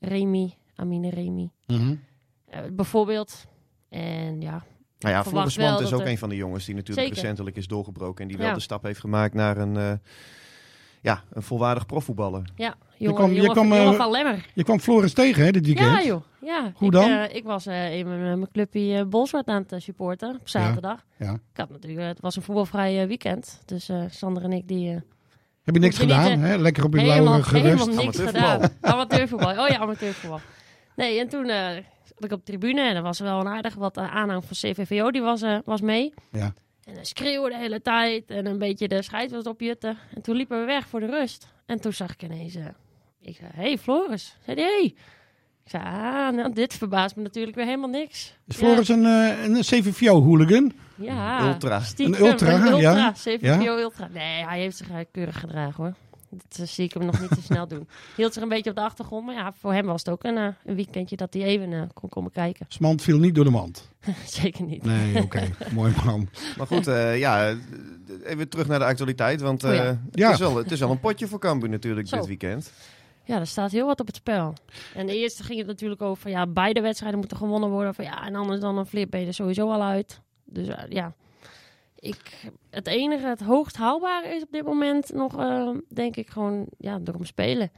Remy, 0.00 0.54
Amine 0.74 1.10
Remy, 1.10 1.50
eh, 1.66 2.60
bijvoorbeeld. 2.72 3.46
En 3.88 4.40
ja, 4.40 4.64
Nou 4.98 5.14
ja, 5.14 5.24
Floris 5.24 5.58
Mand 5.58 5.80
is 5.80 5.92
ook 5.92 6.00
er- 6.00 6.06
een 6.06 6.18
van 6.18 6.28
de 6.28 6.36
jongens 6.36 6.64
die 6.64 6.74
natuurlijk 6.74 7.06
Zeker. 7.06 7.22
recentelijk 7.22 7.56
is 7.56 7.66
doorgebroken. 7.66 8.22
En 8.22 8.28
die 8.28 8.38
wel 8.38 8.46
Ja. 8.46 8.54
de 8.54 8.60
stap 8.60 8.82
heeft 8.82 9.00
gemaakt 9.00 9.34
naar 9.34 9.56
een, 9.56 10.00
ja, 11.02 11.22
een 11.32 11.42
volwaardig 11.42 11.86
profvoetballer. 11.86 12.42
ja 12.56 12.74
jongen, 12.96 13.16
kwam- 13.16 13.32
je 13.32 13.50
kwam, 13.50 13.68
jongen 13.68 13.92
eh, 13.92 13.98
van 13.98 14.10
Lemmer. 14.10 14.46
Je 14.54 14.64
kwam 14.64 14.78
Floris 14.80 15.12
tegen, 15.12 15.44
hè, 15.44 15.50
dit 15.50 15.66
weekend? 15.66 15.90
Ja, 15.90 16.02
joh. 16.02 16.22
Ja. 16.40 16.72
Hoe 16.74 16.86
ik, 16.88 16.92
dan? 16.94 17.10
eh, 17.10 17.34
ik 17.34 17.44
was 17.44 17.66
eh, 17.66 17.98
in 17.98 18.06
mijn, 18.08 18.20
mijn 18.20 18.50
clubje 18.52 18.98
eh, 18.98 19.04
Bolsward 19.04 19.46
aan 19.46 19.64
het 19.68 19.82
supporten 19.82 20.36
op 20.40 20.48
zaterdag. 20.48 21.04
Ja. 21.16 21.32
Ik 21.32 21.38
had 21.56 21.70
natuurlijk, 21.70 22.06
het 22.08 22.20
was 22.20 22.36
een 22.36 22.42
voetbalvrij 22.42 23.06
weekend. 23.08 23.62
Dus 23.64 23.88
eh, 23.88 24.02
Sander 24.10 24.42
en 24.42 24.52
ik 24.52 24.68
die 24.68 24.88
eh, 24.90 25.00
Heb 25.62 25.74
je 25.74 25.80
niks 25.80 25.96
je 25.96 26.04
niet, 26.06 26.14
gedaan, 26.14 26.38
hè? 26.38 26.56
Lekker 26.56 26.84
op 26.84 26.94
je 26.94 27.00
helemaal, 27.00 27.24
lauwe 27.24 27.42
gerust. 27.42 27.64
helemaal 27.84 28.04
niks 28.04 28.18
gedaan. 28.20 28.68
Amateurvoetbal. 28.80 29.50
Oh 29.50 29.68
ja, 29.68 29.78
amateurvoetbal. 29.78 30.40
Nee, 30.96 31.20
en 31.20 31.28
toen 31.28 31.48
eh 31.48 31.68
zat 32.04 32.24
ik 32.24 32.32
op 32.32 32.38
de 32.46 32.52
tribune 32.52 32.80
en 32.88 32.96
er 32.96 33.02
was 33.02 33.18
wel 33.18 33.40
een 33.40 33.48
aardig 33.48 33.74
wat 33.74 33.98
aanhang 33.98 34.44
van 34.44 34.56
CVVO. 34.56 35.10
Die 35.10 35.22
was, 35.22 35.42
eh, 35.42 35.58
was 35.64 35.80
mee. 35.80 36.12
Ja. 36.32 36.52
En 36.84 36.94
hij 36.94 37.04
schreeuwde 37.04 37.48
de 37.50 37.56
hele 37.56 37.80
tijd 37.82 38.30
en 38.30 38.46
een 38.46 38.58
beetje 38.58 38.88
de 38.88 39.02
scheid 39.02 39.30
was 39.30 39.44
opjutten. 39.44 39.98
En 40.14 40.22
toen 40.22 40.36
liepen 40.36 40.60
we 40.60 40.64
weg 40.66 40.86
voor 40.88 41.00
de 41.00 41.06
rust. 41.06 41.46
En 41.66 41.80
toen 41.80 41.92
zag 41.92 42.12
ik 42.12 42.22
ineens... 42.22 42.54
eh, 42.54 42.64
ik 43.20 43.36
zei, 43.36 43.50
hey 43.54 43.78
Floris. 43.78 44.36
Zei 44.44 44.60
hij, 44.60 44.66
hey. 44.70 44.84
Ik 45.64 45.70
zei, 45.70 45.82
ah, 45.84 46.34
nou, 46.34 46.52
dit 46.52 46.74
verbaast 46.74 47.16
me 47.16 47.22
natuurlijk 47.22 47.56
weer 47.56 47.64
helemaal 47.64 47.88
niks. 47.88 48.34
Is 48.46 48.56
Floris 48.56 48.88
een, 48.88 49.04
eh 49.04 49.44
een 49.44 49.60
CVVO-hooligan? 49.60 50.72
Ja, 50.94 51.40
Een 51.40 51.48
ultra. 51.48 51.80
stiekem, 51.80 52.14
Een 52.14 52.20
ultra, 52.28 52.54
een 52.54 52.60
ultra, 52.66 52.78
ja? 52.78 53.12
CVVO 53.12 53.76
ultra. 53.78 54.08
Nee, 54.12 54.44
hij 54.46 54.60
heeft 54.60 54.76
zich 54.76 54.90
eh, 54.90 54.96
keurig 55.12 55.40
gedragen 55.40 55.84
hoor. 55.84 55.94
Dat 56.48 56.68
zie 56.68 56.84
ik 56.84 56.92
hem 56.92 57.04
nog 57.04 57.20
niet 57.20 57.28
te 57.30 57.42
snel 57.52 57.68
doen. 57.68 57.88
Hield 58.16 58.32
zich 58.32 58.42
een 58.42 58.48
beetje 58.48 58.70
op 58.70 58.76
de 58.76 58.82
achtergrond, 58.82 59.26
maar 59.26 59.34
ja, 59.34 59.52
voor 59.52 59.72
hem 59.72 59.86
was 59.86 60.04
het 60.04 60.08
ook 60.14 60.24
een, 60.24 60.36
eh, 60.36 60.46
een 60.64 60.74
weekendje 60.74 61.16
dat 61.16 61.34
hij 61.34 61.42
even 61.42 61.72
eh, 61.72 61.82
kon 61.94 62.08
komen 62.08 62.30
kijken. 62.30 62.66
Smant 62.68 63.02
viel 63.02 63.18
niet 63.18 63.34
door 63.34 63.44
de 63.44 63.50
mand. 63.50 63.90
Zeker 64.26 64.64
niet. 64.64 64.84
Nee, 64.84 65.22
oké. 65.22 65.48
Mooi 65.74 65.92
man. 66.04 66.28
Maar 66.56 66.66
goed, 66.66 66.86
eh, 66.86 67.18
ja, 67.18 67.54
even 68.24 68.48
terug 68.48 68.66
naar 68.66 68.78
de 68.78 68.84
actualiteit. 68.84 69.40
Want 69.40 69.64
eh, 69.64 69.70
Oh 69.70 69.76
ja. 69.76 69.84
het, 69.84 69.98
Ja. 70.10 70.32
is 70.32 70.38
wel, 70.38 70.56
het 70.56 70.70
is 70.70 70.80
wel 70.80 70.90
een 70.90 71.00
potje 71.00 71.26
voor 71.26 71.38
Cambuur 71.38 71.68
natuurlijk 71.68 72.08
Zo. 72.08 72.16
dit 72.16 72.26
weekend. 72.26 72.72
Ja, 73.24 73.38
er 73.38 73.46
staat 73.46 73.70
heel 73.70 73.86
wat 73.86 74.00
op 74.00 74.06
het 74.06 74.16
spel. 74.16 74.54
En 74.94 75.06
de 75.06 75.16
eerste 75.16 75.42
ging 75.42 75.58
het 75.58 75.66
natuurlijk 75.66 76.02
over, 76.02 76.30
ja, 76.30 76.46
beide 76.46 76.80
wedstrijden 76.80 77.18
moeten 77.18 77.36
gewonnen 77.36 77.68
worden. 77.70 77.94
Van, 77.94 78.04
ja, 78.04 78.26
en 78.26 78.34
anders 78.34 78.60
dan 78.60 78.78
een 78.78 78.86
flip 78.86 79.10
ben 79.10 79.20
je 79.20 79.26
er 79.26 79.34
sowieso 79.34 79.70
al 79.70 79.82
uit. 79.82 80.20
Dus 80.44 80.66
ja, 80.88 81.12
ik, 82.02 82.50
het 82.70 82.86
enige, 82.86 83.26
het 83.26 83.40
hoogst 83.40 83.76
haalbare 83.76 84.34
is 84.34 84.42
op 84.42 84.48
dit 84.50 84.64
moment 84.64 85.12
nog, 85.14 85.38
eh, 85.38 85.68
denk 85.88 86.16
ik, 86.16 86.30
gewoon, 86.30 86.66
ja, 86.78 87.00
erom 87.04 87.24
spelen. 87.24 87.70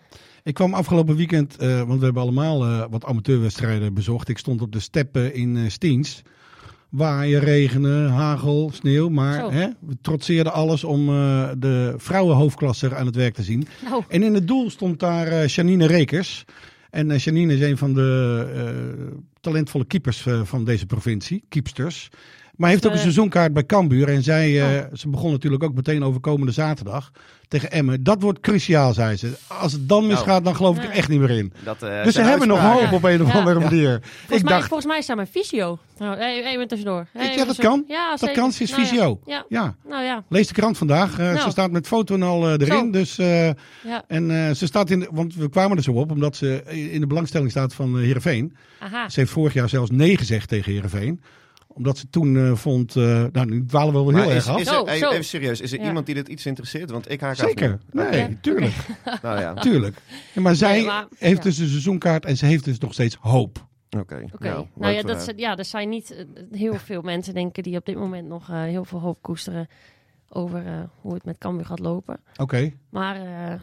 Ik 0.43 0.55
kwam 0.55 0.75
afgelopen 0.75 1.17
weekend, 1.17 1.57
eh, 1.57 1.83
want 1.83 1.99
we 1.99 2.05
hebben 2.05 2.23
allemaal 2.23 2.65
eh, 2.65 2.85
wat 2.91 3.05
amateurwedstrijden 3.05 3.95
bezocht. 3.95 4.29
Ik 4.29 4.39
stond 4.39 4.63
op 4.63 4.73
de 4.73 4.81
steppen 4.81 5.35
in 5.35 5.71
Stiens. 5.71 6.23
Waaien, 6.89 7.41
regenen, 7.41 8.11
hagel, 8.11 8.71
sneeuw. 8.73 9.09
Maar 9.09 9.53
hè, 9.53 9.69
we 9.81 9.97
trotseerden 10.01 10.53
alles 10.53 10.85
om 10.85 11.07
de 11.59 11.95
vrouwenhoofdklasse 11.97 12.95
aan 12.95 13.07
het 13.07 13.17
werk 13.17 13.35
te 13.35 13.43
zien. 13.43 13.67
Nou, 13.85 14.03
En 14.09 14.23
in 14.23 14.35
het 14.35 14.49
doel 14.49 14.71
stond 14.71 15.01
daar 15.01 15.47
Janine 15.47 15.87
Rekers. 15.87 16.45
En 16.91 17.17
Janine 17.17 17.55
is 17.55 17.61
een 17.61 17.79
van 17.79 17.95
de 17.95 19.17
talentvolle 19.41 19.85
keepers 19.85 20.27
van 20.45 20.65
deze 20.65 20.87
provincie, 20.87 21.45
keepsters. 21.49 22.11
Maar 22.57 22.71
heeft 22.71 22.85
ook 22.85 22.91
een 22.91 22.97
Eh. 22.97 23.03
seizoenkaart 23.03 23.53
bij 23.53 23.67
Cambuur. 23.67 24.09
En 24.09 24.23
zij, 24.23 24.61
eh, 24.61 24.83
Oh. 24.85 24.95
ze 24.95 25.09
begon 25.09 25.31
natuurlijk 25.31 25.63
ook 25.63 25.75
meteen 25.75 26.03
over 26.05 26.21
komende 26.21 26.53
zaterdag 26.53 27.11
tegen 27.49 27.71
Emmen. 27.71 28.03
Dat 28.05 28.23
wordt 28.23 28.41
cruciaal, 28.41 28.93
zei 28.93 29.17
ze. 29.17 29.33
Als 29.47 29.73
het 29.73 29.89
dan 29.89 30.07
misgaat, 30.07 30.45
dan 30.45 30.57
geloof 30.57 30.77
ik 30.77 30.85
er 30.85 30.91
echt 30.91 31.09
niet 31.09 31.21
meer 31.21 31.31
in. 31.31 31.53
Dat, 31.65 31.83
eh, 31.83 32.03
Dus 32.05 32.15
ze 32.15 32.23
hebben 32.23 32.49
nog 32.49 32.61
hoop 32.61 32.93
op 32.93 33.03
een 33.05 33.23
of 33.23 33.35
andere 33.35 33.59
Ja. 33.61 33.65
manier. 33.65 34.01
Volgens, 34.03 34.39
Ik 34.39 34.43
mij, 34.45 34.53
dacht, 34.53 34.67
volgens 34.69 34.89
mij 34.89 34.99
is 34.99 35.07
mijn 35.15 35.27
fysio. 35.27 35.79
Nou, 35.99 36.19
even 36.19 36.69
tussendoor. 36.69 37.07
Hey, 37.13 37.31
ja, 37.31 37.37
dat 37.37 37.49
even 37.49 37.65
kan. 37.65 37.85
Ja, 37.89 38.11
Dat 38.11 38.19
zeker. 38.19 38.35
kan, 38.35 38.53
ze 38.53 38.63
is 38.63 38.71
Nou 38.71 38.83
ja. 38.83 38.89
fysio. 38.89 39.21
Ja, 39.27 39.45
ja, 39.49 39.75
nou 39.89 40.03
ja. 40.05 40.25
lees 40.29 40.47
de 40.49 40.55
krant 40.55 40.79
vandaag. 40.79 41.19
Eh, 41.19 41.27
Nou. 41.27 41.39
Ze 41.39 41.51
staat 41.51 41.71
met 41.71 41.87
foto 41.87 42.15
en 42.15 42.23
al 42.23 42.51
erin. 42.53 42.67
Zo. 42.67 42.91
Dus, 42.91 43.19
eh, 43.19 43.47
ja. 43.85 44.05
en 44.09 44.31
eh, 44.31 44.51
ze 44.55 44.67
staat 44.67 44.91
in, 44.91 45.01
de- 45.01 45.09
want 45.13 45.35
we 45.35 45.49
kwamen 45.49 45.77
er 45.77 45.83
zo 45.83 45.93
op, 45.93 46.11
omdat 46.11 46.37
ze 46.37 46.63
in 46.93 47.01
de 47.01 47.07
belangstelling 47.07 47.51
staat 47.51 47.75
van 47.75 47.97
eh, 47.99 48.03
Heerenveen. 48.05 48.57
Aha. 48.79 49.09
Ze 49.09 49.21
heeft 49.21 49.33
vorig 49.33 49.53
jaar 49.53 49.69
zelfs 49.69 49.91
nee 49.91 50.17
gezegd 50.19 50.49
tegen 50.49 50.73
Heerenveen. 50.73 51.23
Omdat 51.75 51.99
ze 51.99 52.11
toen 52.11 52.37
eh, 52.37 52.55
vond, 52.55 52.97
eh, 52.97 53.25
nou 53.33 53.47
nu 53.47 53.65
dwalen 53.67 53.95
we 54.07 54.13
wel 54.13 54.23
heel 54.23 54.33
erg 54.33 54.49
af. 54.49 54.61
is 54.61 54.67
er, 54.67 54.73
Zo, 54.75 54.85
even, 54.85 54.99
zo. 54.99 55.11
even 55.11 55.25
serieus, 55.25 55.61
is 55.61 55.73
er 55.73 55.81
Ja. 55.81 55.87
iemand 55.87 56.07
die 56.07 56.15
dit 56.15 56.29
iets 56.29 56.47
interesseert? 56.47 56.91
Want 56.91 57.11
ik 57.11 57.21
haak 57.21 57.31
af 57.41 57.49
Zeker, 57.49 57.79
nee, 57.93 58.19
Ja. 58.19 58.29
tuurlijk, 58.41 58.75
Nou 59.23 59.41
ja, 59.41 59.51
oké. 59.51 59.61
tuurlijk. 59.61 59.97
Ja, 60.35 60.41
maar 60.41 60.55
zij 60.55 60.77
Nee, 60.77 60.85
maar- 60.87 61.07
heeft 61.19 61.37
ja. 61.37 61.43
dus 61.43 61.59
een 61.59 61.69
seizoenkaart 61.69 62.25
en 62.25 62.37
ze 62.37 62.47
heeft 62.47 62.65
dus 62.65 62.79
nog 62.79 62.93
steeds 62.93 63.17
hoop. 63.21 63.67
Oké. 63.99 64.15
Nou, 64.15 64.29
nou 64.39 64.67
leuk 64.75 64.95
ja, 64.95 65.03
dat, 65.03 65.33
ja, 65.37 65.57
er 65.57 65.65
zijn 65.65 65.89
niet 65.89 66.11
eh, 66.17 66.25
heel 66.51 66.75
veel 66.75 67.03
mensen, 67.03 67.35
denken, 67.35 67.63
die 67.63 67.77
op 67.77 67.87
dit 67.87 67.97
moment 67.97 68.29
nog 68.29 68.51
eh, 68.51 68.63
heel 68.63 68.85
veel 68.85 69.01
hoop 69.01 69.19
koesteren 69.23 69.69
over 70.29 70.67
eh, 70.67 70.73
hoe 71.01 71.15
het 71.15 71.25
met 71.25 71.39
Cambuur 71.39 71.65
gaat 71.67 71.79
lopen. 71.79 72.21
Oké, 72.37 72.73
Maar 72.91 73.17
eh, 73.17 73.55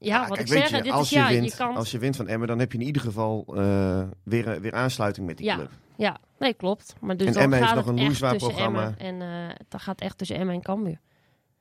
Ja, 0.00 0.28
wat 0.28 0.36
kijk, 0.36 0.40
ik 0.48 0.56
zeg, 0.56 0.70
je, 0.70 0.82
dit 0.82 0.92
als, 0.92 1.02
is 1.02 1.10
je 1.10 1.16
ja, 1.18 1.28
wint, 1.28 1.50
je 1.50 1.56
kan... 1.56 1.76
als 1.76 1.90
je 1.90 1.98
wint 1.98 2.16
van 2.16 2.28
Emmen, 2.28 2.48
dan 2.48 2.58
heb 2.58 2.72
je 2.72 2.78
in 2.78 2.84
ieder 2.86 3.02
geval 3.02 3.44
eh, 3.56 4.02
weer, 4.22 4.60
weer 4.60 4.74
aansluiting 4.74 5.26
met 5.26 5.36
die 5.36 5.46
Ja. 5.46 5.54
club. 5.54 5.70
Ja, 5.96 6.16
nee, 6.38 6.54
klopt. 6.54 6.94
Maar 7.00 7.16
dus 7.16 7.26
En 7.26 7.32
dan 7.32 7.42
Emmen 7.42 7.58
heeft 7.58 7.74
nog 7.74 7.86
een 7.86 8.00
loeizwaar 8.00 8.36
programma. 8.36 8.94
En 8.98 9.22
eh 9.22 9.28
dat 9.68 9.80
gaat 9.82 10.00
echt 10.00 10.18
tussen 10.18 10.36
Emmen 10.36 10.54
en 10.54 10.62
Cambuur. 10.62 11.00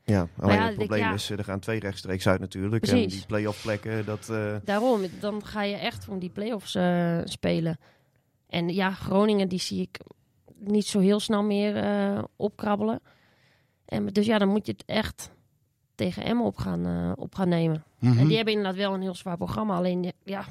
Ja, 0.03 0.27
alleen 0.39 0.55
ja, 0.55 0.61
het 0.61 0.71
ik- 0.71 0.77
probleem 0.77 0.99
ja. 0.99 1.13
is, 1.13 1.29
eh, 1.29 1.37
er 1.37 1.43
gaan 1.43 1.59
twee 1.59 1.79
rechtstreeks 1.79 2.27
uit 2.27 2.39
natuurlijk. 2.39 2.83
En 2.83 2.89
Precies. 2.89 3.13
die 3.13 3.25
play-off 3.25 3.61
plekken, 3.61 4.05
dat... 4.05 4.29
eh, 4.29 4.55
Daarom, 4.63 5.01
dan 5.19 5.45
ga 5.45 5.63
je 5.63 5.75
echt 5.75 6.07
om 6.09 6.19
die 6.19 6.29
play-offs 6.29 6.75
eh, 6.75 7.17
spelen. 7.23 7.77
En 8.49 8.69
ja, 8.69 8.91
Groningen, 8.91 9.47
die 9.47 9.59
zie 9.59 9.81
ik 9.81 9.99
niet 10.59 10.85
zo 10.87 10.99
heel 10.99 11.19
snel 11.19 11.43
meer 11.43 11.75
eh, 11.77 12.23
opkrabbelen. 12.35 12.99
En, 13.85 14.05
dus 14.07 14.25
ja, 14.25 14.37
dan 14.37 14.47
moet 14.47 14.65
je 14.65 14.71
het 14.71 14.83
echt 14.85 15.31
tegen 15.97 16.23
Emmen 16.23 16.45
op 16.45 16.57
gaan, 16.57 16.85
eh, 16.85 17.11
op 17.15 17.35
gaan 17.35 17.49
nemen. 17.49 17.83
Mhm. 17.99 18.17
En 18.17 18.27
die 18.27 18.35
hebben 18.35 18.53
inderdaad 18.53 18.79
wel 18.81 18.93
een 18.93 19.01
heel 19.01 19.15
zwaar 19.15 19.37
programma. 19.37 19.75
Alleen, 19.75 20.11
ja, 20.23 20.45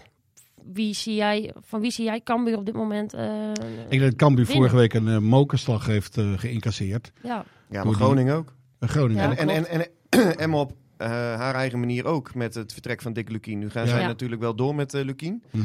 wie 0.73 0.95
zie 0.95 1.15
jij, 1.15 1.53
van 1.61 1.81
wie 1.81 1.91
zie 1.91 2.05
jij 2.05 2.21
Cambuur 2.21 2.57
op 2.57 2.67
dit 2.67 2.75
moment? 2.75 3.15
eh, 3.15 3.51
Ik 3.51 3.91
denk 3.91 4.03
dat 4.03 4.17
Cambuur 4.17 4.47
vorige 4.47 4.77
week 4.77 4.95
een 4.95 5.09
eh, 5.09 5.19
mokerslag 5.19 5.87
heeft 5.87 6.19
eh, 6.19 6.33
geïncasseerd. 6.37 7.13
ja, 7.23 7.45
ja, 7.71 7.85
maar 7.85 7.95
Groningen 7.95 8.37
ook. 8.37 8.55
Groningen. 8.81 9.23
Ja. 9.31 9.37
en, 9.37 9.49
en, 9.49 9.67
en, 9.69 9.87
en 10.11 10.37
Emmen 10.43 10.59
op 10.59 10.73
eh, 10.97 11.09
haar 11.11 11.55
eigen 11.55 11.79
manier 11.79 12.05
ook 12.05 12.35
met 12.35 12.55
het 12.55 12.73
vertrek 12.73 13.03
van 13.03 13.13
Dick 13.13 13.29
Lukien. 13.31 13.59
Nu 13.59 13.71
gaan 13.71 13.83
Ja. 13.85 13.89
zij 13.89 14.01
Ja. 14.01 14.07
natuurlijk 14.07 14.41
wel 14.41 14.55
door 14.55 14.75
met 14.75 14.93
Lukien. 14.93 15.43
Mhm. 15.51 15.65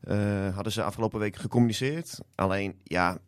Eh, 0.00 0.54
hadden 0.54 0.72
ze 0.72 0.82
afgelopen 0.82 1.18
week 1.18 1.36
gecommuniceerd. 1.36 2.18
Alleen, 2.34 2.74
ja, 2.82 3.18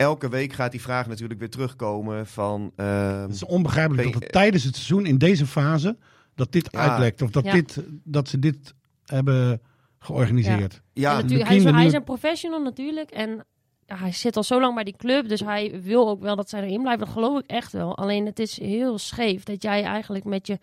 elke 0.00 0.28
week 0.28 0.52
gaat 0.52 0.70
die 0.70 0.80
vraag 0.80 1.06
natuurlijk 1.06 1.40
weer 1.40 1.50
terugkomen 1.50 2.26
van... 2.26 2.72
eh, 2.76 3.20
Het 3.20 3.34
is 3.34 3.44
onbegrijpelijk 3.44 4.12
dat 4.12 4.22
het 4.22 4.32
tijdens 4.32 4.64
het 4.64 4.74
seizoen 4.74 5.06
in 5.06 5.18
deze 5.18 5.46
fase 5.46 5.96
dat 6.34 6.52
dit 6.52 6.68
Ja. 6.70 6.78
uitlekt. 6.88 7.22
Of 7.22 7.30
dat, 7.30 7.44
Ja. 7.44 7.52
dit, 7.52 7.82
dat 8.04 8.28
ze 8.28 8.38
dit 8.38 8.74
hebben 9.04 9.60
georganiseerd. 9.98 10.82
ja, 10.92 11.14
natuurlijk, 11.20 11.48
hij, 11.48 11.56
is, 11.56 11.64
hij 11.64 11.86
is 11.86 11.92
een 11.92 12.04
professional 12.04 12.62
natuurlijk. 12.62 13.10
En 13.10 13.46
hij 13.86 14.12
zit 14.12 14.36
al 14.36 14.42
zo 14.42 14.60
lang 14.60 14.74
bij 14.74 14.84
die 14.84 14.96
club. 14.96 15.28
Dus 15.28 15.40
hij 15.40 15.80
wil 15.82 16.08
ook 16.08 16.20
wel 16.20 16.36
dat 16.36 16.48
zij 16.48 16.62
erin 16.62 16.80
blijven. 16.82 17.04
Dat 17.04 17.14
geloof 17.14 17.38
ik 17.38 17.46
echt 17.46 17.72
wel. 17.72 17.96
Alleen 17.96 18.26
het 18.26 18.38
is 18.38 18.60
heel 18.60 18.98
scheef 18.98 19.42
dat 19.42 19.62
jij 19.62 19.82
eigenlijk 19.84 20.24
met 20.24 20.46
je 20.46 20.58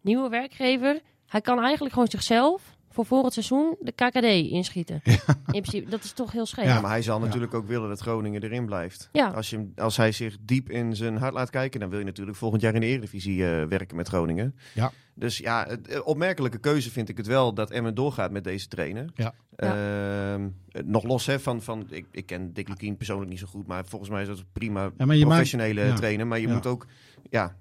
nieuwe 0.00 0.28
werkgever... 0.28 1.00
Hij 1.26 1.40
kan 1.40 1.60
eigenlijk 1.62 1.92
gewoon 1.92 2.08
zichzelf 2.10 2.76
voor 2.98 3.06
volgend 3.06 3.32
seizoen 3.32 3.76
de 3.80 3.92
KKD 3.92 4.24
inschieten. 4.52 5.00
In 5.04 5.62
principe, 5.62 5.90
dat 5.90 6.04
is 6.04 6.12
toch 6.12 6.32
heel 6.32 6.46
scheef. 6.46 6.64
Ja. 6.64 6.80
Maar 6.80 6.90
hij 6.90 7.02
zal 7.02 7.18
natuurlijk 7.20 7.54
ook 7.54 7.66
willen 7.66 7.88
dat 7.88 8.00
Groningen 8.00 8.42
erin 8.42 8.66
blijft. 8.66 9.08
Ja. 9.12 9.28
Als, 9.28 9.50
je, 9.50 9.56
hem- 9.56 9.72
als 9.76 9.96
hij 9.96 10.12
zich 10.12 10.36
diep 10.40 10.70
in 10.70 10.96
zijn 10.96 11.16
hart 11.16 11.34
laat 11.34 11.50
kijken, 11.50 11.80
dan 11.80 11.88
wil 11.90 11.98
je 11.98 12.04
natuurlijk 12.04 12.36
volgend 12.36 12.62
jaar 12.62 12.74
in 12.74 12.80
de 12.80 12.86
Eredivisie 12.86 13.44
eh, 13.50 13.64
werken 13.64 13.96
met 13.96 14.08
Groningen. 14.08 14.54
Ja. 14.74 14.92
Dus 15.14 15.38
ja, 15.38 15.64
het- 15.68 15.88
eh, 15.88 16.00
opmerkelijke 16.06 16.58
keuze 16.58 16.90
vind 16.90 17.08
ik 17.08 17.16
het 17.16 17.26
wel 17.26 17.54
dat 17.54 17.70
Emmen 17.70 17.94
doorgaat 17.94 18.30
met 18.30 18.44
deze 18.44 18.68
trainer. 18.68 19.10
Ja. 19.14 19.34
Ehm, 19.56 20.48
eh, 20.68 20.82
nog 20.84 21.04
los 21.04 21.26
hè, 21.26 21.40
van, 21.40 21.62
van 21.62 21.86
ik, 21.90 22.06
ik 22.10 22.26
ken 22.26 22.52
Dick 22.52 22.68
Lukien 22.68 22.96
persoonlijk 22.96 23.30
niet 23.30 23.38
zo 23.38 23.46
goed, 23.46 23.66
maar 23.66 23.84
volgens 23.86 24.10
mij 24.10 24.22
is 24.22 24.28
dat 24.28 24.38
een 24.38 24.44
prima 24.52 24.90
Ja, 24.96 25.06
maar 25.06 25.16
je 25.16 25.24
professionele 25.26 25.84
maakt- 25.86 25.96
trainer. 25.96 26.26
Maar 26.26 26.38
je 26.40 26.46
Ja. 26.48 26.54
moet 26.54 26.66
ook, 26.66 26.86
ja, 27.30 27.56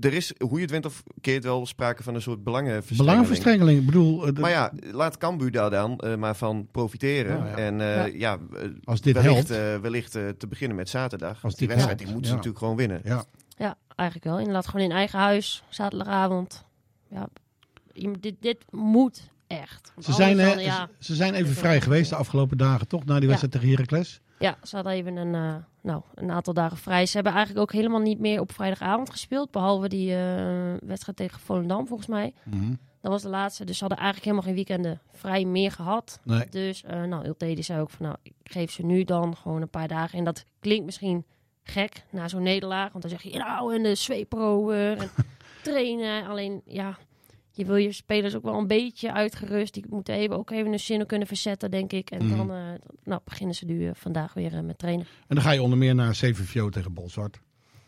er 0.00 0.12
is, 0.12 0.32
hoe 0.38 0.54
je 0.56 0.62
het 0.62 0.70
went 0.70 0.86
of 0.86 1.02
keert 1.20 1.44
wel 1.44 1.66
sprake 1.66 2.02
van 2.02 2.14
een 2.14 2.22
soort 2.22 2.44
belangenverstrengeling. 2.44 3.08
Belangenverstrengeling. 3.10 3.78
Ik 3.80 3.86
bedoel, 3.86 4.26
eh, 4.26 4.32
Maar 4.32 4.50
ja, 4.50 4.72
laat 4.92 5.18
Cambuur 5.18 5.50
daar 5.50 5.70
dan 5.70 5.98
eh, 5.98 6.14
maar 6.14 6.36
van 6.36 6.68
profiteren. 6.70 7.36
Ja, 7.38 7.46
ja. 7.46 7.56
En 7.56 7.80
eh, 7.80 7.96
Ja. 7.96 8.04
ja, 8.04 8.38
als 8.84 9.00
dit 9.00 9.14
wellicht, 9.14 9.48
helpt. 9.48 9.62
eh, 9.76 9.80
wellicht 9.80 10.14
eh, 10.14 10.28
te 10.28 10.46
beginnen 10.46 10.76
met 10.76 10.88
zaterdag. 10.88 11.44
Als 11.44 11.54
die 11.54 11.68
wedstrijd 11.68 11.98
die 11.98 12.06
moeten 12.06 12.26
ze 12.26 12.32
natuurlijk 12.32 12.58
gewoon 12.58 12.76
winnen. 12.76 13.00
ja. 13.04 13.24
Ja, 13.56 13.76
eigenlijk 13.96 14.28
wel. 14.28 14.38
Inderdaad, 14.38 14.66
gewoon 14.68 14.86
in 14.86 14.92
eigen 14.92 15.18
huis, 15.18 15.62
zaterdagavond. 15.68 16.64
Ja, 17.10 17.28
je- 17.92 18.10
dit, 18.20 18.34
dit 18.40 18.64
moet 18.70 19.30
echt. 19.46 19.92
Ze, 20.00 20.12
zijn, 20.12 20.30
anders 20.30 20.54
dan, 20.54 20.62
ja, 20.64 20.88
ze- 20.98 21.04
ze 21.04 21.14
zijn 21.14 21.34
even 21.34 21.54
vrij 21.54 21.80
geweest 21.80 22.10
de 22.10 22.16
afgelopen 22.16 22.58
dagen, 22.58 22.88
toch? 22.88 23.04
Na 23.04 23.18
die 23.18 23.28
wedstrijd 23.28 23.52
tegen 23.54 23.68
Heracles. 23.68 24.20
Ja, 24.38 24.56
ze 24.62 24.74
hadden 24.76 24.92
even 24.92 25.16
een, 25.16 25.34
eh, 25.34 25.54
nou, 25.84 26.02
een 26.14 26.30
aantal 26.30 26.54
dagen 26.54 26.76
vrij. 26.76 27.06
Ze 27.06 27.14
hebben 27.14 27.32
eigenlijk 27.32 27.62
ook 27.62 27.72
helemaal 27.72 28.00
niet 28.00 28.18
meer 28.18 28.40
op 28.40 28.52
vrijdagavond 28.52 29.10
gespeeld. 29.10 29.50
Behalve 29.50 29.88
die 29.88 30.14
eh, 30.14 30.74
wedstrijd 30.80 31.16
tegen 31.16 31.40
Volendam, 31.40 31.86
volgens 31.86 32.08
mij. 32.08 32.34
Mhm. 32.44 32.74
Dat 33.00 33.12
was 33.12 33.22
de 33.22 33.28
laatste. 33.28 33.64
Dus 33.64 33.78
ze 33.78 33.84
hadden 33.84 34.02
eigenlijk 34.02 34.30
helemaal 34.30 34.54
geen 34.54 34.64
weekenden 34.64 35.00
vrij 35.12 35.44
meer 35.44 35.70
gehad. 35.70 36.20
Nee. 36.22 36.46
Dus, 36.50 36.82
eh 36.82 37.02
nou, 37.02 37.26
Ulte 37.26 37.46
die 37.46 37.62
zei 37.62 37.80
ook 37.80 37.90
van, 37.90 38.06
nou, 38.06 38.16
ik 38.22 38.34
geef 38.44 38.70
ze 38.70 38.84
nu 38.84 39.04
dan 39.04 39.36
gewoon 39.36 39.62
een 39.62 39.70
paar 39.70 39.88
dagen. 39.88 40.18
En 40.18 40.24
dat 40.24 40.44
klinkt 40.60 40.84
misschien 40.84 41.24
gek 41.62 42.04
na 42.10 42.28
zo'n 42.28 42.42
nederlaag. 42.42 42.92
Want 42.92 43.02
dan 43.02 43.10
zeg 43.10 43.22
je, 43.22 43.38
nou, 43.38 43.74
en 43.74 43.82
de 43.82 43.94
zweeprover 43.94 44.98
en 44.98 45.10
trainen. 45.62 46.26
Alleen, 46.26 46.62
ja, 46.66 46.96
je 47.56 47.64
wil 47.64 47.76
je 47.76 47.92
spelers 47.92 48.34
ook 48.36 48.42
wel 48.42 48.58
een 48.58 48.66
beetje 48.66 49.12
uitgerust. 49.12 49.74
Die 49.74 49.84
moeten 49.88 50.14
even, 50.14 50.36
ook 50.36 50.50
even 50.50 50.70
hun 50.70 50.80
zinnen 50.80 51.06
kunnen 51.06 51.26
verzetten, 51.26 51.70
denk 51.70 51.92
ik. 51.92 52.10
En 52.10 52.26
Mhm. 52.26 52.36
dan 52.36 52.50
eh, 52.52 52.62
nou, 53.04 53.20
beginnen 53.24 53.54
ze 53.54 53.64
nu 53.64 53.86
eh, 53.86 53.90
vandaag 53.94 54.34
weer 54.34 54.54
eh, 54.54 54.60
met 54.60 54.78
trainen. 54.78 55.06
En 55.28 55.34
dan 55.34 55.44
ga 55.44 55.50
je 55.50 55.62
onder 55.62 55.78
meer 55.78 55.94
naar 55.94 56.12
CVVO 56.12 56.68
tegen 56.68 56.92
Bolzwart. 56.92 57.40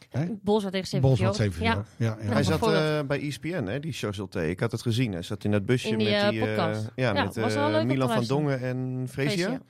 Hè? 0.09 0.27
Bolzwart 0.43 0.73
tegen 0.75 0.89
CVVO. 0.89 1.01
Bolzwart 1.01 1.37
CVVO. 1.37 1.65
Ja, 1.65 1.73
Ja. 1.75 1.85
Ja, 1.97 2.15
Nou, 2.15 2.33
Hij 2.33 2.43
zat 2.43 2.63
eh, 2.73 3.01
bij 3.07 3.21
ESPN, 3.21 3.65
hè, 3.65 3.81
die 3.81 3.93
Charles 3.93 4.35
Ik 4.35 4.61
had 4.61 4.73
het 4.73 4.83
gezien. 4.83 5.13
Hij 5.13 5.23
zat 5.23 5.45
in 5.45 5.51
dat 5.51 5.67
busje 5.67 5.89
In 5.89 5.99
die, 5.99 6.11
met 6.11 6.31
die, 6.31 6.41
podcast. 6.41 6.91
ja, 6.95 7.15
Ja, 7.15 7.71
met 7.71 7.85
Milan 7.87 8.11
van. 8.11 8.25
Dongen 8.25 8.61
en 8.61 9.07
Fresia. 9.09 9.61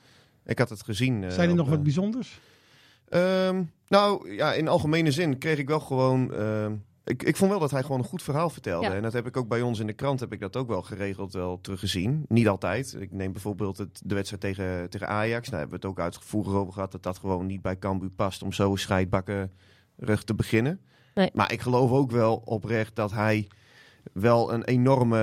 Ik 0.45 0.59
had 0.59 0.69
het 0.69 0.83
gezien. 0.83 1.31
Zijn 1.31 1.49
er 1.49 1.55
nog 1.55 1.69
wat 1.69 1.83
bijzonders? 1.83 2.39
Ehm, 3.09 3.63
nou, 3.87 4.33
ja, 4.33 4.53
in 4.53 4.67
algemene 4.67 5.11
zin 5.11 5.37
kreeg 5.37 5.57
ik 5.57 5.67
wel 5.67 5.79
gewoon... 5.79 6.31
ik, 7.07 7.23
ik 7.23 7.35
vond 7.35 7.51
wel 7.51 7.59
dat 7.59 7.71
hij 7.71 7.81
gewoon 7.81 7.99
een 7.99 8.05
goed 8.05 8.23
verhaal 8.23 8.49
vertelde. 8.49 8.87
Ja. 8.87 8.93
En 8.93 9.01
dat 9.01 9.13
heb 9.13 9.27
ik 9.27 9.37
ook 9.37 9.47
bij 9.47 9.61
ons 9.61 9.79
in 9.79 9.87
de 9.87 9.93
krant 9.93 10.19
heb 10.19 10.33
ik 10.33 10.39
dat 10.39 10.55
ook 10.55 10.67
wel 10.67 10.81
geregeld 10.81 11.33
wel 11.33 11.61
teruggezien. 11.61 12.25
Niet 12.27 12.47
altijd. 12.47 12.95
Ik 12.99 13.11
neem 13.11 13.31
bijvoorbeeld 13.31 13.77
het, 13.77 14.01
de 14.03 14.15
wedstrijd 14.15 14.41
tegen, 14.41 14.89
tegen 14.89 15.07
Ajax. 15.07 15.49
Daar 15.49 15.59
hebben 15.59 15.79
we 15.79 15.87
het 15.87 15.97
ook 15.97 16.03
uitgevoerd 16.03 16.47
over 16.47 16.73
gehad 16.73 16.91
dat 16.91 17.03
dat 17.03 17.17
gewoon 17.17 17.45
niet 17.45 17.61
bij 17.61 17.77
Cambuur 17.77 18.09
past 18.09 18.43
om 18.43 18.53
zo 18.53 18.75
scheidbakken 18.75 19.51
rug 19.97 20.23
te 20.23 20.33
beginnen. 20.33 20.81
Nee. 21.13 21.29
Maar 21.33 21.51
ik 21.51 21.61
geloof 21.61 21.91
ook 21.91 22.11
wel 22.11 22.41
oprecht 22.45 22.95
dat 22.95 23.11
hij 23.11 23.47
wel 24.13 24.53
een 24.53 24.63
enorme 24.63 25.17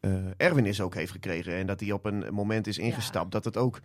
eh 0.00 0.12
ergernis 0.36 0.80
ook 0.80 0.94
heeft 0.94 1.12
gekregen. 1.12 1.54
En 1.54 1.66
dat 1.66 1.80
hij 1.80 1.92
op 1.92 2.04
een 2.04 2.24
moment 2.34 2.66
is 2.66 2.78
ingestapt. 2.78 3.32
Dat 3.32 3.44
het 3.44 3.56
ook 3.56 3.80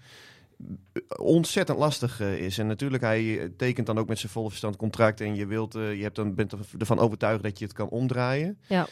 ontzettend 1.17 1.77
lastig 1.77 2.19
eh, 2.19 2.37
is. 2.37 2.57
En 2.57 2.67
natuurlijk, 2.67 3.03
hij 3.03 3.39
eh, 3.39 3.49
tekent 3.57 3.87
dan 3.87 3.97
ook 3.97 4.07
met 4.07 4.19
zijn 4.19 4.31
volle 4.31 4.49
verstand 4.49 4.75
contract. 4.75 5.21
En 5.21 5.35
je, 5.35 5.45
wilt, 5.45 5.75
eh, 5.75 5.95
je 5.95 6.03
hebt 6.03 6.15
dan, 6.15 6.35
bent 6.35 6.53
ervan 6.79 6.99
overtuigd 6.99 7.43
dat 7.43 7.59
je 7.59 7.65
het 7.65 7.73
kan 7.73 7.89
omdraaien. 7.89 8.57
Ja. 8.67 8.87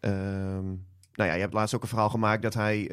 Ehm, 0.00 0.64
nou 1.12 1.30
ja, 1.30 1.34
je 1.34 1.40
hebt 1.40 1.54
laatst 1.54 1.74
ook 1.74 1.82
een 1.82 1.88
verhaal 1.88 2.08
gemaakt 2.08 2.42
dat 2.42 2.54
hij 2.54 2.90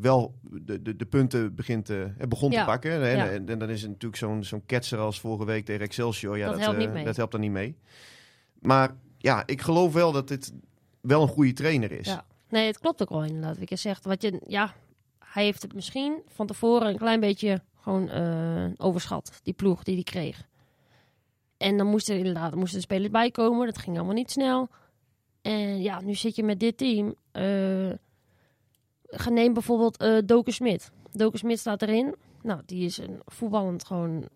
wel 0.00 0.34
de, 0.42 0.82
de, 0.82 0.96
de 0.96 1.06
punten 1.06 1.54
begint 1.54 1.84
te, 1.84 2.12
begon 2.28 2.50
Ja. 2.50 2.58
te 2.58 2.64
pakken. 2.70 2.92
En, 3.02 3.16
Ja. 3.16 3.28
en, 3.30 3.48
en 3.48 3.58
dan 3.58 3.70
is 3.70 3.80
het 3.82 3.90
natuurlijk 3.90 4.20
zo'n 4.20 4.44
zo'n 4.44 4.66
ketser 4.66 4.98
als 4.98 5.20
vorige 5.20 5.44
week 5.44 5.64
tegen 5.64 5.80
Excelsior. 5.80 6.36
Ja, 6.38 6.44
Dat 6.46 6.54
dat, 6.54 6.64
helpt 6.64 6.78
niet 6.78 6.92
mee. 6.92 7.04
dat 7.04 7.16
helpt 7.16 7.32
dan 7.32 7.40
niet 7.40 7.50
mee. 7.50 7.76
Maar 8.60 8.94
ja, 9.18 9.42
ik 9.46 9.60
geloof 9.62 9.92
wel 9.92 10.12
dat 10.12 10.28
dit 10.28 10.52
wel 11.00 11.22
een 11.22 11.28
goede 11.28 11.52
trainer 11.52 11.92
is. 11.92 12.06
Ja. 12.06 12.24
Nee, 12.48 12.66
het 12.66 12.78
klopt 12.78 13.02
ook 13.02 13.08
wel 13.08 13.24
inderdaad. 13.24 13.58
Wat 13.58 13.68
je 13.68 13.76
zegt, 13.76 14.04
wat 14.04 14.22
je, 14.22 14.40
ja, 14.46 14.74
hij 15.34 15.44
heeft 15.44 15.62
het 15.62 15.74
misschien 15.74 16.22
van 16.26 16.46
tevoren 16.46 16.88
een 16.88 16.96
klein 16.96 17.20
beetje 17.20 17.62
gewoon 17.80 18.08
eh, 18.08 18.66
overschat, 18.76 19.40
die 19.42 19.54
ploeg 19.54 19.82
die 19.82 19.94
hij 19.94 20.02
kreeg. 20.02 20.48
En 21.56 21.76
dan 21.76 21.86
moesten 21.86 22.14
er 22.14 22.18
inderdaad 22.18 22.54
moesten 22.54 22.78
de 22.78 22.84
spelers 22.84 23.10
bij 23.10 23.30
komen. 23.30 23.66
Dat 23.66 23.78
ging 23.78 23.96
allemaal 23.96 24.14
niet 24.14 24.30
snel. 24.30 24.68
En 25.42 25.82
ja, 25.82 26.00
nu 26.00 26.14
zit 26.14 26.36
je 26.36 26.42
met 26.42 26.60
dit 26.60 26.76
team. 26.76 27.14
ga 29.06 29.30
neem 29.30 29.52
bijvoorbeeld 29.52 29.96
eh 29.96 30.18
Doken 30.24 30.52
Smit. 30.52 30.90
Doken 31.12 31.38
Smit 31.38 31.58
staat 31.58 31.82
erin. 31.82 32.14
Nou, 32.42 32.60
die 32.66 32.84
is 32.84 32.98
een 32.98 33.20
voetballend 33.24 33.86
gewoon 33.86 34.28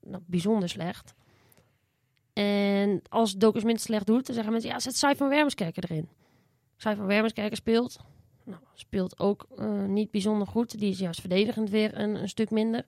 nou, 0.00 0.22
bijzonder 0.26 0.68
slecht. 0.68 1.14
En 2.32 3.02
als 3.08 3.32
Doken 3.32 3.60
Smit 3.60 3.80
slecht 3.80 4.06
doet, 4.06 4.26
dan 4.26 4.34
zeggen 4.34 4.52
mensen... 4.52 4.70
Ja, 4.70 4.78
zet 4.78 4.96
Sai 4.96 5.16
van 5.16 5.28
Wermerskerken 5.28 5.82
erin. 5.82 6.08
Sai 6.76 6.96
van 6.96 7.06
Wermerskerken 7.06 7.56
speelt. 7.56 7.96
Nou, 8.46 8.60
speelt 8.74 9.18
ook 9.18 9.46
eh, 9.58 9.84
niet 9.84 10.10
bijzonder 10.10 10.46
goed. 10.46 10.78
Die 10.78 10.90
is 10.90 10.98
juist 10.98 11.20
verdedigend 11.20 11.70
weer 11.70 11.98
een, 11.98 12.14
een 12.14 12.28
stuk 12.28 12.50
minder. 12.50 12.84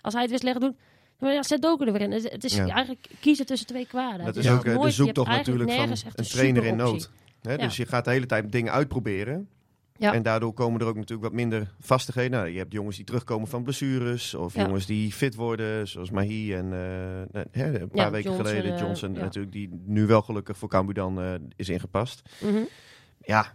Als 0.00 0.12
hij 0.12 0.22
het 0.22 0.30
weer 0.30 0.40
slecht 0.40 0.60
doet, 0.60 0.74
dan 1.18 1.32
ja, 1.32 1.42
zet 1.42 1.62
Doken 1.62 1.86
er 1.86 1.92
weer 1.92 2.02
in. 2.02 2.10
Het, 2.12 2.44
is 2.44 2.54
Ja. 2.54 2.68
eigenlijk 2.68 3.06
kiezen 3.20 3.46
tussen 3.46 3.66
twee 3.66 3.86
kwaden. 3.86 4.18
Dat 4.18 4.26
Het 4.26 4.36
is 4.36 4.44
is 4.44 4.50
ook 4.50 4.64
eh, 4.64 4.82
de 4.82 4.90
zoektocht 4.90 5.28
natuurlijk 5.28 5.72
van 5.72 5.90
een 5.90 6.24
trainer 6.24 6.64
in 6.64 6.76
nood. 6.76 7.10
Hè? 7.42 7.52
Ja. 7.52 7.56
Dus 7.56 7.76
je 7.76 7.86
gaat 7.86 8.04
de 8.04 8.10
hele 8.10 8.26
tijd 8.26 8.52
dingen 8.52 8.72
uitproberen. 8.72 9.48
Ja. 9.96 10.14
En 10.14 10.22
daardoor 10.22 10.52
komen 10.52 10.80
er 10.80 10.86
ook 10.86 10.94
natuurlijk 10.94 11.22
wat 11.22 11.32
minder 11.32 11.74
vastigheden. 11.80 12.30
Nou, 12.30 12.48
je 12.48 12.58
hebt 12.58 12.72
jongens 12.72 12.96
die 12.96 13.04
terugkomen 13.04 13.48
van 13.48 13.62
blessures. 13.62 14.34
Of 14.34 14.54
jongens 14.54 14.86
die 14.86 15.12
fit 15.12 15.34
worden, 15.34 15.88
zoals 15.88 16.10
Mahi. 16.10 16.54
En 16.54 16.64
eh, 16.64 17.32
nou, 17.32 17.46
hè, 17.50 17.80
een 17.80 17.88
paar 17.88 18.10
weken 18.10 18.30
Johnson, 18.30 18.54
geleden 18.54 18.78
Johnson 18.78 19.12
natuurlijk. 19.12 19.52
Die 19.52 19.82
nu 19.84 20.06
wel 20.06 20.22
gelukkig 20.22 20.58
voor 20.58 20.68
Cambuur 20.68 20.94
dan 20.94 21.40
is 21.56 21.68
ingepast. 21.68 22.22
Mhm. 22.40 22.62
Ja, 23.24 23.54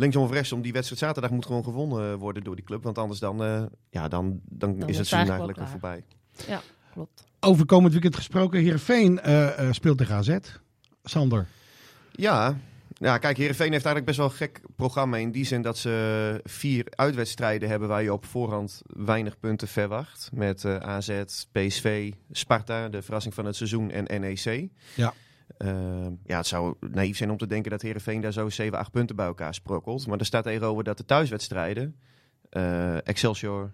linksom 0.00 0.22
of 0.22 0.30
rechtsom. 0.30 0.62
Die 0.62 0.72
wedstrijd 0.72 1.00
zaterdag 1.00 1.30
moet 1.30 1.46
gewoon 1.46 1.64
gewonnen 1.64 2.18
worden 2.18 2.44
door 2.44 2.56
die 2.56 2.64
club. 2.64 2.82
Want 2.82 2.98
anders 2.98 3.20
dan, 3.20 3.44
eh, 3.44 3.62
ja, 3.90 4.08
dan, 4.08 4.40
dan, 4.48 4.78
Dan 4.78 4.88
is 4.88 4.98
het 4.98 5.06
seizoen 5.06 5.30
eigenlijk 5.30 5.58
weer 5.58 5.68
voorbij. 5.68 6.04
Klopt. 6.92 7.24
Over 7.40 7.66
komend 7.66 7.92
weekend 7.92 8.16
gesproken. 8.16 8.60
Heerenveen 8.60 9.20
eh, 9.20 9.58
eh, 9.58 9.72
speelt 9.72 9.98
tegen 9.98 10.14
AZ. 10.14 10.36
Sander. 11.02 11.46
Ja, 12.12 12.56
Ja, 12.98 13.18
kijk, 13.18 13.36
Heerenveen 13.36 13.72
heeft 13.72 13.84
eigenlijk 13.84 14.06
best 14.06 14.18
wel 14.18 14.26
een 14.26 14.32
gek 14.32 14.60
programma. 14.76 15.16
In 15.16 15.30
die 15.30 15.44
zin 15.44 15.62
dat 15.62 15.78
ze 15.78 16.40
vier 16.44 16.86
uitwedstrijden 16.90 17.68
hebben 17.68 17.88
waar 17.88 18.02
je 18.02 18.12
op 18.12 18.24
voorhand 18.24 18.82
weinig 18.86 19.38
punten 19.38 19.68
verwacht. 19.68 20.30
Met 20.32 20.64
eh, 20.64 20.76
AZ, 20.76 21.22
PSV, 21.52 22.12
Sparta, 22.30 22.88
de 22.88 23.02
verrassing 23.02 23.34
van 23.34 23.44
het 23.44 23.56
seizoen 23.56 23.90
en 23.90 24.20
NEC. 24.20 24.68
Ja. 24.94 25.14
Eh, 25.56 26.06
ja, 26.24 26.36
het 26.36 26.46
zou 26.46 26.74
naïef 26.80 27.16
zijn 27.16 27.30
om 27.30 27.36
te 27.36 27.46
denken 27.46 27.70
dat 27.70 27.82
Heerenveen 27.82 28.20
daar 28.20 28.32
zo 28.32 28.48
7, 28.48 28.78
8 28.78 28.90
punten 28.90 29.16
bij 29.16 29.26
elkaar 29.26 29.54
sprokkelt. 29.54 30.06
Maar 30.06 30.18
er 30.18 30.26
staat 30.26 30.44
tegenover 30.44 30.84
dat 30.84 30.96
de 30.96 31.04
thuiswedstrijden, 31.04 31.96
eh, 32.50 33.06
Excelsior, 33.06 33.72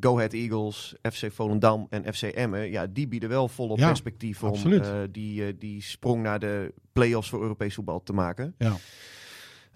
Go 0.00 0.16
Ahead 0.16 0.32
Eagles, 0.32 0.94
FC 1.02 1.32
Volendam 1.32 1.86
en 1.90 2.14
FC 2.14 2.22
Emmen, 2.22 2.70
ja, 2.70 2.86
die 2.86 3.08
bieden 3.08 3.28
wel 3.28 3.48
volop 3.48 3.78
Ja, 3.78 3.86
perspectief 3.86 4.42
om 4.42 4.72
eh, 4.72 4.92
die, 5.10 5.46
eh, 5.46 5.52
die 5.58 5.82
sprong 5.82 6.22
naar 6.22 6.38
de 6.38 6.74
play-offs 6.92 7.28
voor 7.28 7.42
Europees 7.42 7.74
voetbal 7.74 8.02
te 8.02 8.12
maken. 8.12 8.54
Ja. 8.58 8.76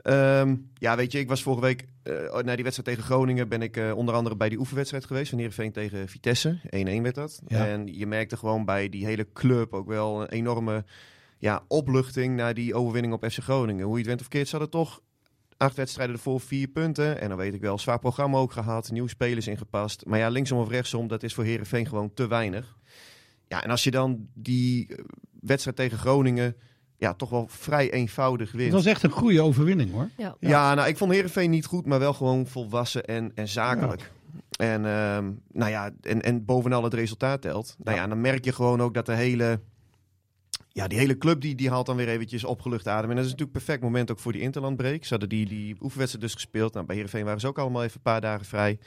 Ehm, 0.03 0.57
ja, 0.75 0.97
weet 0.97 1.13
je, 1.13 1.19
ik 1.19 1.29
was 1.29 1.43
vorige 1.43 1.63
week 1.63 1.85
eh 2.03 2.43
na 2.43 2.55
die 2.55 2.65
wedstrijd 2.65 2.85
tegen 2.85 3.03
Groningen 3.03 3.49
ben 3.49 3.63
ik 3.63 3.77
eh, 3.77 3.97
onder 3.97 4.15
andere 4.15 4.37
bij 4.37 4.49
die 4.49 4.59
oefenwedstrijd 4.59 5.05
geweest 5.05 5.29
van 5.29 5.39
Heerenveen 5.39 5.73
tegen 5.73 6.09
Vitesse. 6.09 6.61
1-1 6.63 7.03
werd 7.03 7.15
dat. 7.15 7.41
Ja. 7.47 7.67
En 7.67 7.99
je 7.99 8.07
merkte 8.07 8.37
gewoon 8.37 8.65
bij 8.65 8.89
die 8.89 9.07
hele 9.07 9.27
club 9.33 9.75
ook 9.75 9.87
wel 9.87 10.21
een 10.21 10.29
enorme 10.29 10.85
ja, 11.39 11.65
opluchting 11.69 12.37
naar 12.37 12.55
die 12.55 12.75
overwinning 12.75 13.15
op 13.15 13.31
FC 13.31 13.39
Groningen. 13.39 13.85
Hoe 13.85 13.93
je 13.93 13.99
het 13.99 14.09
went 14.09 14.21
of 14.21 14.29
keert, 14.29 14.49
ze 14.49 14.57
hadden 14.57 14.71
toch 14.71 15.01
acht 15.57 15.77
wedstrijden 15.77 16.15
ervoor, 16.15 16.41
vier 16.41 16.69
punten. 16.69 17.21
En 17.21 17.29
dan 17.29 17.39
weet 17.39 17.55
ik 17.55 17.61
wel, 17.61 17.79
zwaar 17.79 17.99
programma 17.99 18.39
ook 18.39 18.53
gehad, 18.53 18.91
nieuwe 18.91 19.09
spelers 19.09 19.47
ingepast. 19.47 20.07
Maar 20.07 20.19
ja, 20.19 20.29
linksom 20.29 20.59
of 20.59 20.69
rechtsom, 20.69 21.09
dat 21.09 21.23
is 21.23 21.35
voor 21.35 21.45
Heerenveen 21.45 21.87
gewoon 21.87 22.15
te 22.15 22.27
weinig. 22.27 22.77
Ja, 23.49 23.65
en 23.65 23.71
als 23.71 23.85
je 23.85 23.91
dan 23.91 24.29
die 24.35 24.87
eh, 24.87 25.05
wedstrijd 25.41 25.77
tegen 25.77 25.99
Groningen 25.99 26.57
ja, 26.99 27.15
toch 27.15 27.31
wel 27.31 27.47
vrij 27.49 27.93
eenvoudig 27.93 28.53
wint. 28.53 28.65
Het 28.65 28.73
was 28.73 28.87
echt 28.87 29.03
een 29.03 29.11
goede 29.11 29.43
overwinning 29.43 29.93
hoor. 29.93 30.09
Ja. 30.17 30.37
Ja, 30.41 30.75
nou, 30.75 30.89
ik 30.89 30.97
vond 30.97 31.13
Heerenveen 31.13 31.51
niet 31.51 31.67
goed, 31.67 31.87
maar 31.87 31.99
wel 31.99 32.13
gewoon 32.13 32.47
volwassen 32.47 33.05
en, 33.05 33.33
en 33.35 33.49
zakelijk. 33.49 34.11
En, 34.59 34.87
ehm, 34.87 35.31
nou 35.53 35.71
ja, 35.71 35.91
en, 36.03 36.23
en 36.23 36.45
bovenal 36.45 36.85
het 36.85 36.95
resultaat 36.95 37.43
telt. 37.43 37.77
Nou 37.85 37.97
ja, 37.97 38.07
dan 38.07 38.21
merk 38.21 38.45
je 38.45 38.53
gewoon 38.53 38.81
ook 38.81 38.95
dat 38.95 39.07
de 39.07 39.15
hele... 39.15 39.61
Ja, 40.73 40.87
die 40.89 40.99
hele 40.99 41.19
club 41.19 41.41
die, 41.41 41.55
die 41.55 41.71
haalt 41.71 41.87
dan 41.87 41.97
weer 41.97 42.09
eventjes 42.09 42.45
opgelucht 42.45 42.89
adem. 42.89 43.11
En 43.11 43.17
dat 43.17 43.25
is 43.25 43.31
natuurlijk 43.31 43.57
een 43.59 43.65
perfect 43.65 43.83
moment 43.85 44.11
ook 44.11 44.19
voor 44.19 44.33
die 44.33 44.41
interlandbreak. 44.41 45.03
Ze 45.05 45.09
hadden 45.11 45.29
die, 45.29 45.47
die 45.47 45.77
oefenwedstrijd 45.81 46.25
dus 46.25 46.35
gespeeld. 46.35 46.75
Nou, 46.75 46.87
bij 46.87 46.95
Heerenveen 46.95 47.25
waren 47.25 47.41
ze 47.41 47.47
ook 47.47 47.59
allemaal 47.59 47.83
even 47.83 47.97
een 47.97 48.03
paar 48.13 48.21
dagen 48.21 48.47
vrij. 48.47 48.79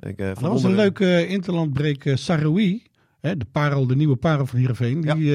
Ik, 0.00 0.18
eh, 0.18 0.26
van 0.26 0.42
Dat 0.42 0.52
was 0.52 0.62
een 0.62 0.74
leuke 0.74 1.04
eh, 1.16 1.30
interlandbreek. 1.30 2.04
eh, 2.04 2.16
Saroui, 2.16 2.82
hè, 3.20 3.36
de, 3.36 3.44
parel, 3.52 3.86
de 3.86 3.96
nieuwe 3.96 4.16
parel 4.16 4.46
van 4.46 4.58
Heerenveen, 4.58 5.00
die 5.00 5.34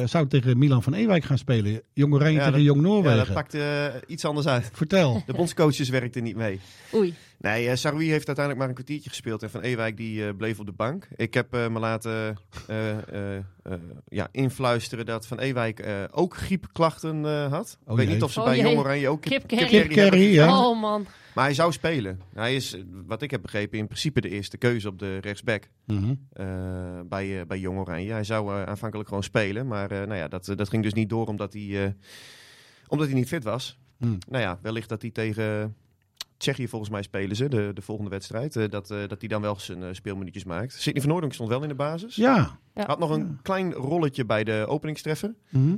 eh, 0.00 0.06
zou 0.06 0.26
tegen 0.26 0.58
Milan 0.58 0.82
van 0.82 0.94
Ewijk 0.94 1.24
gaan 1.24 1.38
spelen. 1.38 1.82
Jong 1.92 2.14
Oranje 2.14 2.32
Ja, 2.38 2.38
tegen 2.44 2.52
dat- 2.52 2.62
Jong 2.66 2.80
Ja, 2.80 2.86
Noorwegen. 2.86 3.18
dat 3.24 3.32
pakte 3.34 3.58
eh, 3.62 4.00
iets 4.06 4.24
anders 4.24 4.46
uit. 4.46 4.70
Vertel. 4.72 5.22
De 5.26 5.32
bondscoaches 5.32 5.88
werkten 5.88 6.22
niet 6.22 6.36
mee. 6.36 6.60
Oei. 6.94 7.14
Nee, 7.38 7.66
uh, 7.66 7.74
Saroui 7.74 8.10
heeft 8.10 8.26
uiteindelijk 8.26 8.58
maar 8.58 8.68
een 8.68 8.74
kwartiertje 8.74 9.08
gespeeld. 9.10 9.42
En 9.42 9.50
Van 9.50 9.60
Ewijk 9.60 9.96
die 9.96 10.26
eh, 10.26 10.34
bleef 10.36 10.58
op 10.58 10.66
de 10.66 10.72
bank. 10.72 11.08
Ik 11.16 11.34
heb 11.34 11.54
eh, 11.54 11.68
me 11.68 11.78
laten 11.78 12.36
eh, 12.66 12.90
eh, 12.90 13.36
eh, 13.36 13.72
ja, 14.08 14.28
influisteren 14.32 15.06
dat 15.06 15.26
Van 15.26 15.38
Ewijk 15.38 15.78
eh, 15.80 15.92
ook 16.10 16.36
griepklachten 16.36 17.24
eh, 17.26 17.52
had. 17.52 17.78
Oh 17.84 17.90
Ik 17.92 17.96
weet 17.96 18.04
jee. 18.06 18.14
niet 18.14 18.22
of 18.24 18.32
ze 18.32 18.38
Oh 18.40 18.44
bij 18.46 18.56
jee. 18.56 18.64
Jong 18.66 18.78
Oranje 18.78 19.08
ook 19.08 19.20
Kip 19.20 19.30
kip- 19.30 19.46
Kerry. 19.48 19.66
kipkerrie. 19.66 19.96
Kipkerrie, 20.02 20.32
ja. 20.32 20.66
Oh 20.68 20.80
man. 20.80 21.06
Maar 21.36 21.44
hij 21.44 21.54
zou 21.54 21.72
spelen. 21.72 22.20
Hij 22.34 22.54
is, 22.54 22.76
wat 23.06 23.22
ik 23.22 23.30
heb 23.30 23.42
begrepen, 23.42 23.78
in 23.78 23.86
principe 23.86 24.20
de 24.20 24.28
eerste 24.28 24.56
keuze 24.56 24.88
op 24.88 24.98
de 24.98 25.18
rechtsback 25.18 25.68
Mhm. 25.86 26.14
eh, 26.32 26.46
bij, 27.08 27.40
eh, 27.40 27.46
bij 27.46 27.58
Jong 27.58 27.78
Oranje. 27.78 28.12
Hij 28.12 28.24
zou 28.24 28.52
eh, 28.54 28.62
aanvankelijk 28.62 29.08
gewoon 29.08 29.22
spelen. 29.22 29.66
Maar 29.66 29.90
eh, 29.90 29.98
nou 29.98 30.14
ja, 30.14 30.28
dat, 30.28 30.52
dat 30.56 30.68
ging 30.68 30.82
dus 30.82 30.92
niet 30.94 31.08
door 31.08 31.26
omdat 31.26 31.52
hij, 31.52 31.84
eh, 31.84 31.90
omdat 32.88 33.06
hij 33.06 33.16
niet 33.16 33.28
fit 33.28 33.44
was. 33.44 33.78
Hmm. 33.96 34.18
Nou 34.28 34.42
ja, 34.42 34.58
wellicht 34.62 34.88
dat 34.88 35.02
hij 35.02 35.10
tegen 35.10 35.76
Tsjechië 36.36 36.68
volgens 36.68 36.90
mij 36.90 37.02
spelen 37.02 37.36
ze, 37.36 37.48
de, 37.48 37.70
de 37.74 37.82
volgende 37.82 38.10
wedstrijd. 38.10 38.56
eh, 38.56 38.68
dat, 38.70 38.90
eh, 38.90 38.98
dat 39.08 39.20
hij 39.20 39.28
dan 39.28 39.40
wel 39.42 39.58
zijn 39.58 39.94
speelminuutjes 39.94 40.44
maakt. 40.44 40.72
Sidney 40.72 41.02
van 41.02 41.10
Noordonk 41.10 41.32
stond 41.34 41.48
wel 41.48 41.62
in 41.62 41.68
de 41.68 41.74
basis. 41.74 42.14
Ja. 42.16 42.58
Ja. 42.74 42.86
Had 42.86 42.98
nog 42.98 43.10
een 43.10 43.38
klein 43.42 43.72
rolletje 43.72 44.24
bij 44.24 44.44
de 44.44 44.64
openingstreffer. 44.68 45.34
Mhm. 45.48 45.76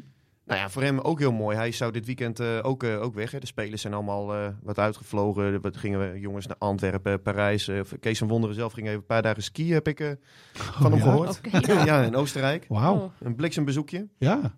Nou 0.49 0.61
ja, 0.61 0.71
voor 0.71 0.83
hem 0.83 0.99
ook 0.99 1.19
heel 1.19 1.33
mooi. 1.33 1.57
Hij 1.57 1.73
zou 1.73 1.93
dit 1.93 2.07
weekend 2.07 2.41
eh, 2.41 2.59
ook, 2.63 2.83
eh, 2.83 3.03
ook 3.03 3.15
weg. 3.15 3.31
Hè. 3.31 3.39
De 3.39 3.47
spelers 3.47 3.81
zijn 3.83 3.95
allemaal 3.95 4.35
eh, 4.35 4.49
wat 4.63 4.79
uitgevlogen. 4.79 5.61
Wat 5.61 5.77
gingen 5.77 6.13
we 6.13 6.21
jongens 6.21 6.47
naar 6.47 6.57
Antwerpen, 6.59 7.23
Parijs. 7.23 7.71
Kees 8.01 8.19
van 8.19 8.29
Wonderen 8.29 8.57
zelf 8.57 8.73
ging 8.73 8.87
even 8.87 8.99
een 8.99 9.07
paar 9.07 9.23
dagen 9.23 9.43
skiën, 9.43 9.73
heb 9.73 9.89
ik 9.89 10.01
eh, 10.01 10.11
van 10.53 10.93
hem 10.93 10.93
Oh, 10.93 10.99
ja? 10.99 11.05
gehoord. 11.05 11.41
Oké. 11.55 11.73
ja, 11.85 12.03
in 12.07 12.17
Oostenrijk. 12.17 12.65
Wauw. 12.69 12.95
Oh. 12.97 13.13
Een 13.21 13.35
bliksembezoekje. 13.35 14.09
Ja. 14.19 14.57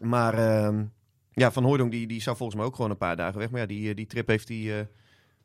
Maar 0.00 0.34
ehm, 0.34 0.84
ja, 1.32 1.52
Van 1.52 1.64
Hooydonk 1.64 1.90
die, 1.90 2.06
die 2.06 2.22
zou 2.22 2.36
volgens 2.36 2.58
mij 2.58 2.66
ook 2.66 2.76
gewoon 2.76 2.90
een 2.90 2.96
paar 2.96 3.16
dagen 3.16 3.38
weg. 3.38 3.50
Maar 3.50 3.60
ja, 3.60 3.66
die, 3.66 3.94
die 3.94 4.06
trip 4.06 4.28
heeft 4.28 4.48
hij 4.48 4.78
eh, 4.78 4.86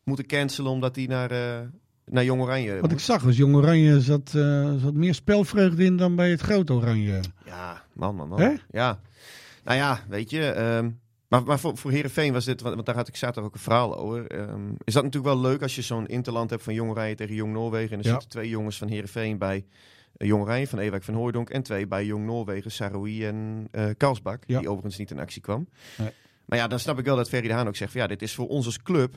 moeten 0.04 0.26
cancelen 0.26 0.72
omdat 0.72 0.96
hij 0.96 1.06
naar, 1.06 1.32
eh, 1.32 1.60
naar 2.06 2.24
Jong 2.24 2.42
Oranje 2.42 2.80
Wat 2.80 2.92
ik 2.92 3.00
zag 3.00 3.22
was 3.22 3.38
Jong 3.38 3.56
Oranje 3.56 4.02
zat, 4.02 4.34
eh, 4.36 4.74
zat 4.76 4.94
meer 4.94 5.14
spelvreugde 5.14 5.84
in 5.84 5.98
dan 5.98 6.16
bij 6.16 6.30
het 6.30 6.42
grote 6.42 6.74
Oranje. 6.74 7.20
Ja, 7.46 7.84
man, 7.94 8.16
man, 8.16 8.28
man. 8.28 8.42
Hè? 8.42 8.54
Ja. 8.72 9.00
Nou 9.64 9.78
ja, 9.78 10.00
weet 10.10 10.30
je. 10.30 10.46
ehm, 10.52 10.90
maar, 11.28 11.44
maar 11.44 11.60
voor, 11.60 11.78
voor 11.78 11.92
Heerenveen 11.92 12.34
was 12.34 12.46
dit, 12.46 12.62
want, 12.62 12.74
want 12.74 12.86
daar 12.86 12.96
had 12.96 13.08
ik 13.08 13.16
zaterdag 13.16 13.46
ook 13.46 13.54
een 13.54 13.62
verhaal 13.62 13.98
over. 13.98 14.28
ehm, 14.28 14.70
is 14.84 14.94
dat 14.94 15.04
natuurlijk 15.04 15.34
wel 15.34 15.42
leuk 15.42 15.62
als 15.62 15.76
je 15.76 15.82
zo'n 15.82 16.08
interland 16.08 16.50
hebt 16.50 16.64
van 16.64 16.74
Jong 16.74 16.90
Oranje 16.92 17.16
tegen 17.16 17.36
Jong 17.36 17.54
Noorwegen. 17.54 17.92
En 17.92 18.00
er 18.00 18.06
Ja. 18.06 18.12
zitten 18.12 18.30
twee 18.30 18.50
jongens 18.50 18.78
van 18.78 18.88
Heerenveen 18.88 19.38
bij 19.38 19.66
eh, 20.18 20.28
Jong 20.28 20.44
Oranje, 20.44 20.68
van 20.68 20.80
Ewijk 20.80 21.04
van 21.04 21.14
Hooijdonk. 21.14 21.50
En 21.50 21.64
twee 21.64 21.88
bij 21.88 22.06
Jong 22.06 22.26
Noorwegen, 22.26 22.72
Saroui 22.72 23.26
en 23.26 23.68
eh 23.72 23.86
Kalsbak. 23.98 24.44
Ja. 24.46 24.60
Die 24.60 24.68
overigens 24.70 24.98
niet 24.98 25.12
in 25.12 25.20
actie 25.20 25.42
kwam. 25.42 25.68
Nee. 25.98 26.10
Maar 26.46 26.58
ja, 26.60 26.68
dan 26.68 26.80
snap 26.80 27.00
ik 27.00 27.06
wel 27.06 27.16
dat 27.16 27.30
Ferry 27.30 27.48
de 27.48 27.54
Haan 27.54 27.68
ook 27.68 27.76
zegt 27.76 27.92
van 27.92 28.02
ja, 28.02 28.08
dit 28.08 28.22
is 28.22 28.36
voor 28.36 28.48
ons 28.48 28.66
als 28.66 28.82
club 28.82 29.14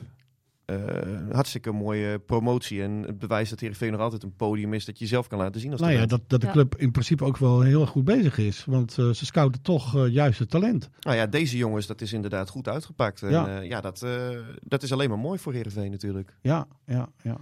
een 0.65 1.31
hartstikke 1.31 1.71
mooie 1.71 2.19
promotie. 2.19 2.81
En 2.81 2.91
het 2.91 3.19
bewijst 3.19 3.49
dat 3.49 3.59
Heerenveen 3.59 3.91
nog 3.91 4.01
altijd 4.01 4.23
een 4.23 4.35
podium 4.35 4.73
is 4.73 4.85
dat 4.85 4.99
je 4.99 5.05
zelf 5.07 5.27
kan 5.27 5.39
laten 5.39 5.61
zien 5.61 5.71
als 5.71 5.81
Nou 5.81 5.93
ja, 5.93 5.99
talent. 6.05 6.19
dat, 6.29 6.29
dat 6.29 6.39
de 6.41 6.45
Ja. 6.47 6.51
club 6.53 6.75
in 6.75 6.91
principe 6.91 7.23
ook 7.23 7.37
wel 7.37 7.61
heel 7.61 7.81
erg 7.81 7.89
goed 7.89 8.03
bezig 8.05 8.37
is. 8.37 8.65
Want 8.65 8.97
eh, 8.97 9.09
ze 9.09 9.25
scouten 9.25 9.61
toch 9.61 9.95
eh, 9.95 10.07
juist 10.07 10.39
het 10.39 10.49
talent. 10.49 10.89
Nou 10.99 11.15
ja, 11.17 11.25
deze 11.27 11.57
jongens, 11.57 11.87
dat 11.87 12.01
is 12.01 12.13
inderdaad 12.13 12.49
goed 12.49 12.67
uitgepakt. 12.67 13.21
En 13.21 13.29
Ja. 13.29 13.47
ja, 13.49 13.59
ja 13.59 13.81
dat, 13.81 14.01
eh, 14.03 14.29
dat 14.59 14.83
is 14.83 14.91
alleen 14.91 15.09
maar 15.09 15.19
mooi 15.19 15.39
voor 15.39 15.53
Heerenveen 15.53 15.91
natuurlijk. 15.91 16.35
Ja, 16.41 16.67
ja, 16.85 17.09
ja. 17.23 17.37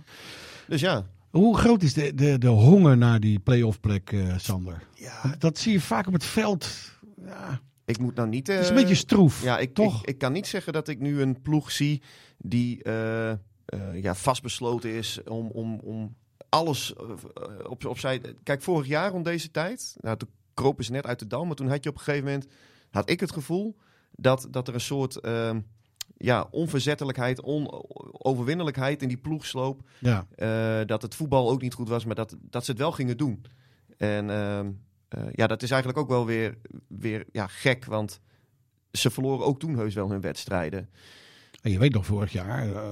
Dus 0.67 0.81
ja. 0.81 1.05
Hoe 1.29 1.57
groot 1.57 1.83
is 1.83 1.93
de, 1.93 2.13
de, 2.13 2.37
de 2.37 2.47
honger 2.47 2.97
naar 2.97 3.19
die 3.19 3.39
play-off 3.39 3.79
plek, 3.79 4.11
eh, 4.11 4.37
Sander? 4.37 4.83
ja 4.93 5.35
Dat 5.37 5.57
zie 5.57 5.71
je 5.71 5.81
vaak 5.81 6.07
op 6.07 6.13
het 6.13 6.23
veld. 6.25 6.91
Ja, 7.25 7.59
ik 7.85 7.97
moet 7.97 8.15
nou 8.15 8.27
niet... 8.27 8.47
het 8.47 8.59
is 8.59 8.69
eh, 8.69 8.75
een 8.75 8.81
beetje 8.81 8.95
stroef. 8.95 9.43
Ja, 9.43 9.59
ik, 9.59 9.73
toch? 9.73 10.01
Ik, 10.01 10.07
ik 10.07 10.17
kan 10.17 10.31
niet 10.31 10.47
zeggen 10.47 10.73
dat 10.73 10.87
ik 10.87 10.99
nu 10.99 11.21
een 11.21 11.41
ploeg 11.41 11.71
zie 11.71 12.01
die 12.37 12.83
eh, 12.83 13.31
eh, 13.73 14.01
ja, 14.01 14.15
vastbesloten 14.15 14.89
is 14.89 15.23
om, 15.23 15.47
om, 15.47 15.79
om 15.79 16.15
alles 16.49 16.93
eh, 16.95 17.03
op, 17.69 17.85
opzij... 17.85 18.21
Kijk, 18.43 18.61
vorig 18.61 18.87
jaar 18.87 19.11
rond 19.11 19.25
deze 19.25 19.51
tijd, 19.51 19.95
nou, 19.99 20.17
toen 20.17 20.29
kropen 20.53 20.83
ze 20.83 20.91
net 20.91 21.05
uit 21.05 21.19
de 21.19 21.27
dal, 21.27 21.45
maar 21.45 21.55
toen 21.55 21.69
had 21.69 21.83
je 21.83 21.89
op 21.89 21.95
een 21.95 22.03
gegeven 22.03 22.25
moment, 22.25 22.47
had 22.91 23.09
ik 23.09 23.19
het 23.19 23.31
gevoel 23.31 23.75
dat, 24.11 24.47
dat 24.51 24.67
er 24.67 24.73
een 24.73 24.81
soort 24.81 25.19
ehm, 25.19 25.59
ja, 26.17 26.47
onverzettelijkheid, 26.51 27.41
onoverwinnelijkheid 27.43 29.01
in 29.01 29.07
die 29.07 29.17
ploegsloop 29.17 29.81
ja. 29.99 30.27
eh, 30.35 30.85
dat 30.85 31.01
het 31.01 31.15
voetbal 31.15 31.49
ook 31.49 31.61
niet 31.61 31.73
goed 31.73 31.89
was, 31.89 32.05
maar 32.05 32.15
dat, 32.15 32.35
dat 32.41 32.65
ze 32.65 32.71
het 32.71 32.79
wel 32.79 32.91
gingen 32.91 33.17
doen. 33.17 33.45
En 33.97 34.29
ehm, 34.29 34.71
eh, 35.13 35.23
ja, 35.31 35.47
dat 35.47 35.63
is 35.63 35.71
eigenlijk 35.71 36.01
ook 36.01 36.09
wel 36.09 36.25
weer, 36.25 36.57
weer 36.87 37.25
ja, 37.31 37.47
gek, 37.47 37.85
want 37.85 38.21
ze 38.91 39.09
verloren 39.09 39.45
ook 39.45 39.59
toen 39.59 39.77
heus 39.77 39.93
wel 39.93 40.09
hun 40.09 40.21
wedstrijden. 40.21 40.89
En 41.61 41.71
je 41.71 41.79
weet 41.79 41.93
nog 41.93 42.05
vorig 42.05 42.31
jaar, 42.31 42.71
eh, 42.73 42.91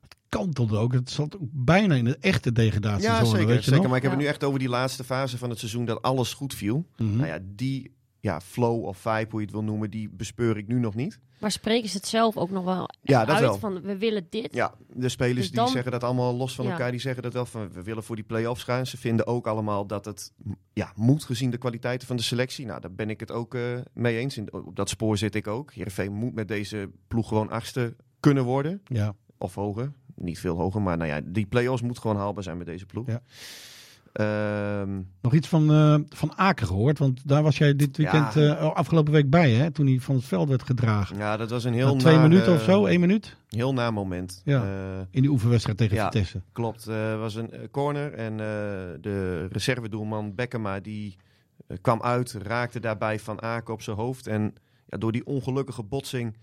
het 0.00 0.16
kantelde 0.28 0.76
ook. 0.76 0.92
Het 0.92 1.10
zat 1.10 1.34
ook 1.36 1.48
bijna 1.52 1.94
in 1.94 2.04
de 2.04 2.16
echte 2.20 2.52
degradatiezone. 2.52 3.18
Ja, 3.18 3.24
zeker. 3.24 3.46
weet 3.46 3.56
je 3.56 3.62
zeker. 3.62 3.78
nog? 3.78 3.86
Maar 3.86 3.96
ik 3.96 4.02
heb 4.02 4.12
het 4.12 4.20
nu 4.20 4.26
echt 4.26 4.44
over 4.44 4.58
die 4.58 4.68
laatste 4.68 5.04
fase 5.04 5.38
van 5.38 5.50
het 5.50 5.58
seizoen 5.58 5.84
dat 5.84 6.02
alles 6.02 6.34
goed 6.34 6.54
viel. 6.54 6.86
Mhm. 6.96 7.16
Nou 7.16 7.28
ja, 7.28 7.38
die 7.42 7.94
ja, 8.22 8.40
flow 8.40 8.84
of 8.84 8.96
vibe, 8.98 9.26
hoe 9.30 9.40
je 9.40 9.46
het 9.46 9.54
wil 9.54 9.64
noemen, 9.64 9.90
die 9.90 10.08
bespeur 10.10 10.56
ik 10.56 10.66
nu 10.68 10.78
nog 10.78 10.94
niet. 10.94 11.18
Maar 11.40 11.50
spreken 11.50 11.88
ze 11.88 11.96
het 11.96 12.06
zelf 12.06 12.36
ook 12.36 12.50
nog 12.50 12.64
wel 12.64 12.88
Ja, 13.02 13.24
dat 13.24 13.34
uit 13.36 13.44
wel. 13.44 13.58
van 13.58 13.80
we 13.80 13.96
willen 13.98 14.26
dit? 14.30 14.54
Ja, 14.54 14.74
de 14.94 15.08
spelers 15.08 15.36
Dus 15.36 15.46
die 15.46 15.56
dan- 15.56 15.68
zeggen 15.68 15.92
dat 15.92 16.04
allemaal 16.04 16.34
los 16.34 16.54
van 16.54 16.64
Ja. 16.64 16.70
elkaar. 16.70 16.90
Die 16.90 17.00
zeggen 17.00 17.22
dat 17.22 17.32
wel 17.32 17.46
van 17.46 17.72
we 17.72 17.82
willen 17.82 18.02
voor 18.02 18.16
die 18.16 18.24
play-offs 18.24 18.62
gaan. 18.62 18.86
Ze 18.86 18.96
vinden 18.96 19.26
ook 19.26 19.46
allemaal 19.46 19.86
dat 19.86 20.04
het 20.04 20.32
ja, 20.72 20.92
moet 20.96 21.24
gezien 21.24 21.50
de 21.50 21.58
kwaliteiten 21.58 22.06
van 22.06 22.16
de 22.16 22.22
selectie. 22.22 22.66
Nou, 22.66 22.80
daar 22.80 22.92
ben 22.92 23.10
ik 23.10 23.20
het 23.20 23.30
ook 23.30 23.54
eh, 23.54 23.62
mee 23.92 24.18
eens. 24.18 24.36
In, 24.36 24.52
op 24.52 24.76
dat 24.76 24.88
spoor 24.88 25.18
zit 25.18 25.34
ik 25.34 25.46
ook. 25.46 25.72
Heerenveen 25.72 26.12
moet 26.12 26.34
met 26.34 26.48
deze 26.48 26.90
ploeg 27.08 27.28
gewoon 27.28 27.50
achtste 27.50 27.96
kunnen 28.20 28.44
worden. 28.44 28.80
Ja. 28.84 29.14
Of 29.38 29.54
hoger. 29.54 29.92
Niet 30.14 30.38
veel 30.38 30.56
hoger, 30.56 30.82
maar 30.82 30.96
nou 30.96 31.10
ja, 31.10 31.20
die 31.24 31.46
play-offs 31.46 31.82
moet 31.82 31.98
gewoon 31.98 32.16
haalbaar 32.16 32.42
zijn 32.42 32.56
met 32.58 32.66
deze 32.66 32.86
ploeg. 32.86 33.06
Ja. 33.06 33.20
Ehm, 34.12 35.00
Nog 35.20 35.34
iets 35.34 35.48
van, 35.48 35.70
eh, 35.70 35.94
van 36.08 36.32
Aken 36.38 36.66
gehoord, 36.66 36.98
want 36.98 37.28
daar 37.28 37.42
was 37.42 37.58
jij 37.58 37.76
dit 37.76 37.96
weekend 37.96 38.34
Ja. 38.34 38.56
eh, 38.56 38.72
afgelopen 38.72 39.12
week 39.12 39.30
bij, 39.30 39.50
hè? 39.50 39.70
Toen 39.70 39.86
hij 39.86 39.98
van 40.00 40.14
het 40.14 40.24
veld 40.24 40.48
werd 40.48 40.62
gedragen. 40.62 41.16
ja, 41.16 41.36
dat 41.36 41.50
was 41.50 41.64
een 41.64 41.72
heel 41.72 41.92
Na 41.94 42.00
twee 42.00 42.18
minuten 42.18 42.46
eh, 42.46 42.52
of 42.54 42.62
zo, 42.62 42.86
één 42.86 43.00
minuut 43.00 43.36
Heel 43.48 43.72
na 43.74 43.90
moment. 43.90 44.42
Ja. 44.44 44.62
Eh, 44.64 45.00
in 45.10 45.20
die 45.22 45.30
oefenwedstrijd 45.30 45.78
tegen 45.78 45.96
Ja. 45.96 46.04
Vitesse. 46.04 46.40
Klopt, 46.52 46.84
was 47.18 47.34
een 47.34 47.50
eh, 47.50 47.60
corner 47.70 48.12
en 48.12 48.32
eh, 48.32 48.36
de 49.00 49.46
reservedoelman 49.50 50.34
Bekkema 50.34 50.80
die 50.80 51.16
eh, 51.66 51.76
kwam 51.80 52.02
uit, 52.02 52.32
raakte 52.42 52.80
daarbij 52.80 53.18
Van 53.18 53.42
Aken 53.42 53.74
op 53.74 53.82
zijn 53.82 53.96
hoofd. 53.96 54.26
En 54.26 54.54
ja, 54.86 54.98
door 54.98 55.12
die 55.12 55.26
ongelukkige 55.26 55.82
botsing 55.82 56.36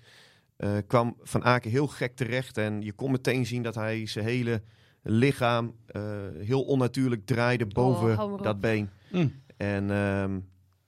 eh, 0.58 0.69
kwam 0.88 1.15
Van 1.23 1.43
Aken 1.43 1.71
heel 1.71 1.88
gek 1.88 2.15
terecht. 2.15 2.58
En 2.58 2.82
je 2.82 2.93
kon 2.93 3.12
meteen 3.12 3.45
zien 3.45 3.62
dat 3.63 3.75
hij 3.75 4.05
zijn 4.08 4.25
hele 4.25 4.62
lichaam 5.03 5.73
eh, 5.85 6.01
heel 6.38 6.62
onnatuurlijk 6.62 7.25
draaide 7.25 7.65
boven 7.65 8.15
maar 8.15 8.31
op. 8.31 8.43
dat 8.43 8.59
been. 8.59 8.89
Mm. 9.12 9.33
En 9.57 9.91
ehm, 9.91 10.39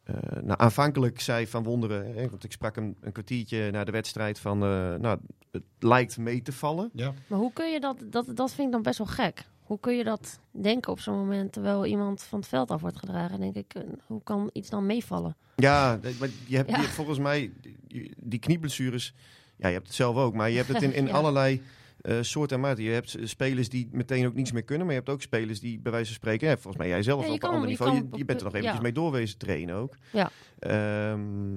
eh, 0.04 0.42
nou, 0.42 0.60
aanvankelijk 0.60 1.20
zei 1.22 1.48
Van 1.48 1.64
Wonderen, 1.64 2.14
hè, 2.16 2.30
want 2.30 2.44
ik 2.44 2.52
sprak 2.52 2.76
hem 2.76 2.96
een 3.02 3.12
kwartiertje 3.12 3.72
na 3.72 3.84
de 3.84 3.92
wedstrijd 3.92 4.40
van, 4.40 4.64
eh, 4.64 4.96
nou, 4.96 5.20
het 5.52 5.64
lijkt 5.80 6.18
mee 6.18 6.42
te 6.42 6.52
vallen. 6.52 6.90
Ja. 6.94 7.14
Maar 7.28 7.40
hoe 7.40 7.54
kun 7.54 7.72
je 7.72 7.80
dat, 7.80 7.98
dat, 8.06 8.26
dat 8.36 8.54
vind 8.54 8.68
ik 8.68 8.74
dan 8.74 8.82
best 8.82 8.98
wel 8.98 9.08
gek. 9.08 9.46
Hoe 9.62 9.80
kun 9.80 9.98
je 9.98 10.04
dat 10.04 10.40
denken 10.52 10.92
op 10.92 11.00
zo'n 11.00 11.18
moment 11.18 11.52
terwijl 11.54 11.86
iemand 11.86 12.24
van 12.24 12.40
het 12.40 12.48
veld 12.48 12.72
af 12.72 12.82
wordt 12.82 12.98
gedragen? 12.98 13.40
Denk 13.40 13.56
ik, 13.56 13.74
hoe 14.06 14.24
kan 14.24 14.50
iets 14.54 14.70
dan 14.70 14.86
meevallen? 14.86 15.36
Ja, 15.56 16.00
maar 16.20 16.30
je 16.48 16.56
hebt, 16.56 16.70
Ja. 16.70 16.76
je 16.76 16.82
hebt 16.82 16.94
volgens 16.94 17.20
mij 17.20 17.52
die, 17.88 18.14
die 18.18 18.40
knieblessures. 18.40 19.14
Ja, 19.56 19.68
je 19.68 19.74
hebt 19.74 19.88
het 19.88 19.96
zelf 19.96 20.16
ook, 20.16 20.34
maar 20.34 20.50
je 20.50 20.56
hebt 20.58 20.68
het 20.68 20.82
in, 20.82 20.94
in 20.94 21.06
Ja. 21.08 21.12
allerlei 21.12 21.62
eh 22.02 22.18
soorten 22.22 22.56
en 22.56 22.62
maten. 22.64 22.84
Je 22.84 22.90
hebt 22.92 23.18
spelers 23.24 23.70
die 23.70 23.90
meteen 23.92 24.26
ook 24.28 24.34
niets 24.34 24.52
meer 24.52 24.64
kunnen, 24.64 24.86
maar 24.86 24.96
je 24.96 25.02
hebt 25.02 25.12
ook 25.14 25.22
spelers 25.22 25.60
die 25.60 25.80
bij 25.80 25.92
wijze 25.92 26.06
van 26.08 26.16
spreken, 26.16 26.48
hè, 26.48 26.54
volgens 26.54 26.78
mij 26.78 26.88
jij 26.88 27.04
zelf 27.04 27.26
Ja, 27.26 27.32
op 27.32 27.44
een 27.44 27.50
ander 27.50 27.62
je 27.62 27.68
niveau, 27.68 27.96
je, 28.12 28.26
bent 28.26 28.40
er 28.40 28.44
nog 28.46 28.54
eventjes 28.54 28.74
ja. 28.76 28.82
mee 28.82 28.92
doorwezen 28.92 29.38
trainen 29.38 29.76
ook. 29.76 29.96
Ja. 30.12 30.30
Ehm, 30.60 31.56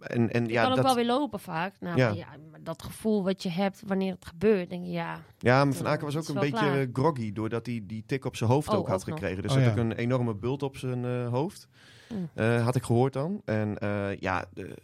en, 0.00 0.30
en 0.30 0.44
Je 0.46 0.52
ja, 0.52 0.60
kan 0.62 0.70
ook 0.70 0.76
dat, 0.76 0.84
wel 0.86 0.94
weer 0.94 1.06
lopen 1.06 1.40
vaak. 1.40 1.74
Nou, 1.80 1.96
Ja. 1.96 2.08
maar 2.08 2.16
ja, 2.16 2.26
maar 2.50 2.62
dat 2.62 2.82
gevoel 2.82 3.24
wat 3.24 3.42
je 3.42 3.48
hebt 3.50 3.82
wanneer 3.86 4.12
het 4.12 4.26
gebeurt, 4.26 4.70
denk 4.70 4.84
je, 4.84 4.90
ja, 4.90 5.20
ja, 5.38 5.64
maar 5.64 5.74
Van 5.74 5.86
Ja, 5.86 5.92
Aken 5.92 6.04
was 6.04 6.16
ook 6.16 6.28
een 6.28 6.34
beetje 6.40 6.50
klaar. 6.70 6.86
groggy, 6.92 7.32
doordat 7.32 7.66
hij 7.66 7.80
die 7.86 8.02
tik 8.06 8.24
op 8.24 8.36
zijn 8.36 8.50
hoofd 8.50 8.68
Oh, 8.68 8.74
ook 8.78 8.88
had 8.88 9.00
ook 9.00 9.08
gekregen. 9.14 9.42
Dus 9.42 9.50
Oh, 9.50 9.56
had 9.56 9.66
ja. 9.66 9.70
ook 9.72 9.76
een 9.78 9.92
enorme 9.92 10.34
bult 10.34 10.62
op 10.62 10.76
zijn 10.76 11.04
eh, 11.04 11.28
hoofd. 11.28 11.68
Mm. 12.14 12.28
Eh, 12.34 12.64
had 12.64 12.76
ik 12.76 12.82
gehoord 12.82 13.12
dan. 13.12 13.42
En 13.44 13.78
eh, 13.78 14.16
ja, 14.18 14.44
de- 14.54 14.74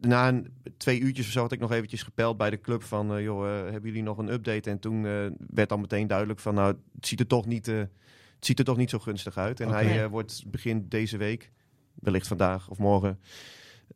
na 0.00 0.28
een, 0.28 0.52
twee 0.76 1.00
uurtjes 1.00 1.26
of 1.26 1.32
zo 1.32 1.40
had 1.40 1.52
ik 1.52 1.60
nog 1.60 1.72
eventjes 1.72 2.02
gepeld 2.02 2.36
bij 2.36 2.50
de 2.50 2.60
club 2.60 2.82
van... 2.82 3.14
eh, 3.14 3.22
joh, 3.22 3.46
eh, 3.48 3.62
hebben 3.62 3.82
jullie 3.90 4.02
nog 4.02 4.18
een 4.18 4.32
update? 4.32 4.70
En 4.70 4.78
toen 4.78 5.06
eh, 5.06 5.26
werd 5.50 5.68
dan 5.68 5.80
meteen 5.80 6.06
duidelijk 6.06 6.38
van... 6.40 6.54
nou, 6.54 6.76
het 6.94 7.06
ziet 7.06 7.20
er 7.20 7.26
toch 7.26 7.46
niet, 7.46 7.68
eh, 7.68 7.76
het 7.78 8.46
ziet 8.46 8.58
er 8.58 8.64
toch 8.64 8.76
niet 8.76 8.90
zo 8.90 8.98
gunstig 8.98 9.36
uit. 9.36 9.60
En 9.60 9.68
hij 9.68 10.08
wordt 10.08 10.44
begin 10.46 10.88
deze 10.88 11.16
week, 11.16 11.50
wellicht 11.94 12.26
vandaag 12.26 12.68
of 12.70 12.78
morgen... 12.78 13.18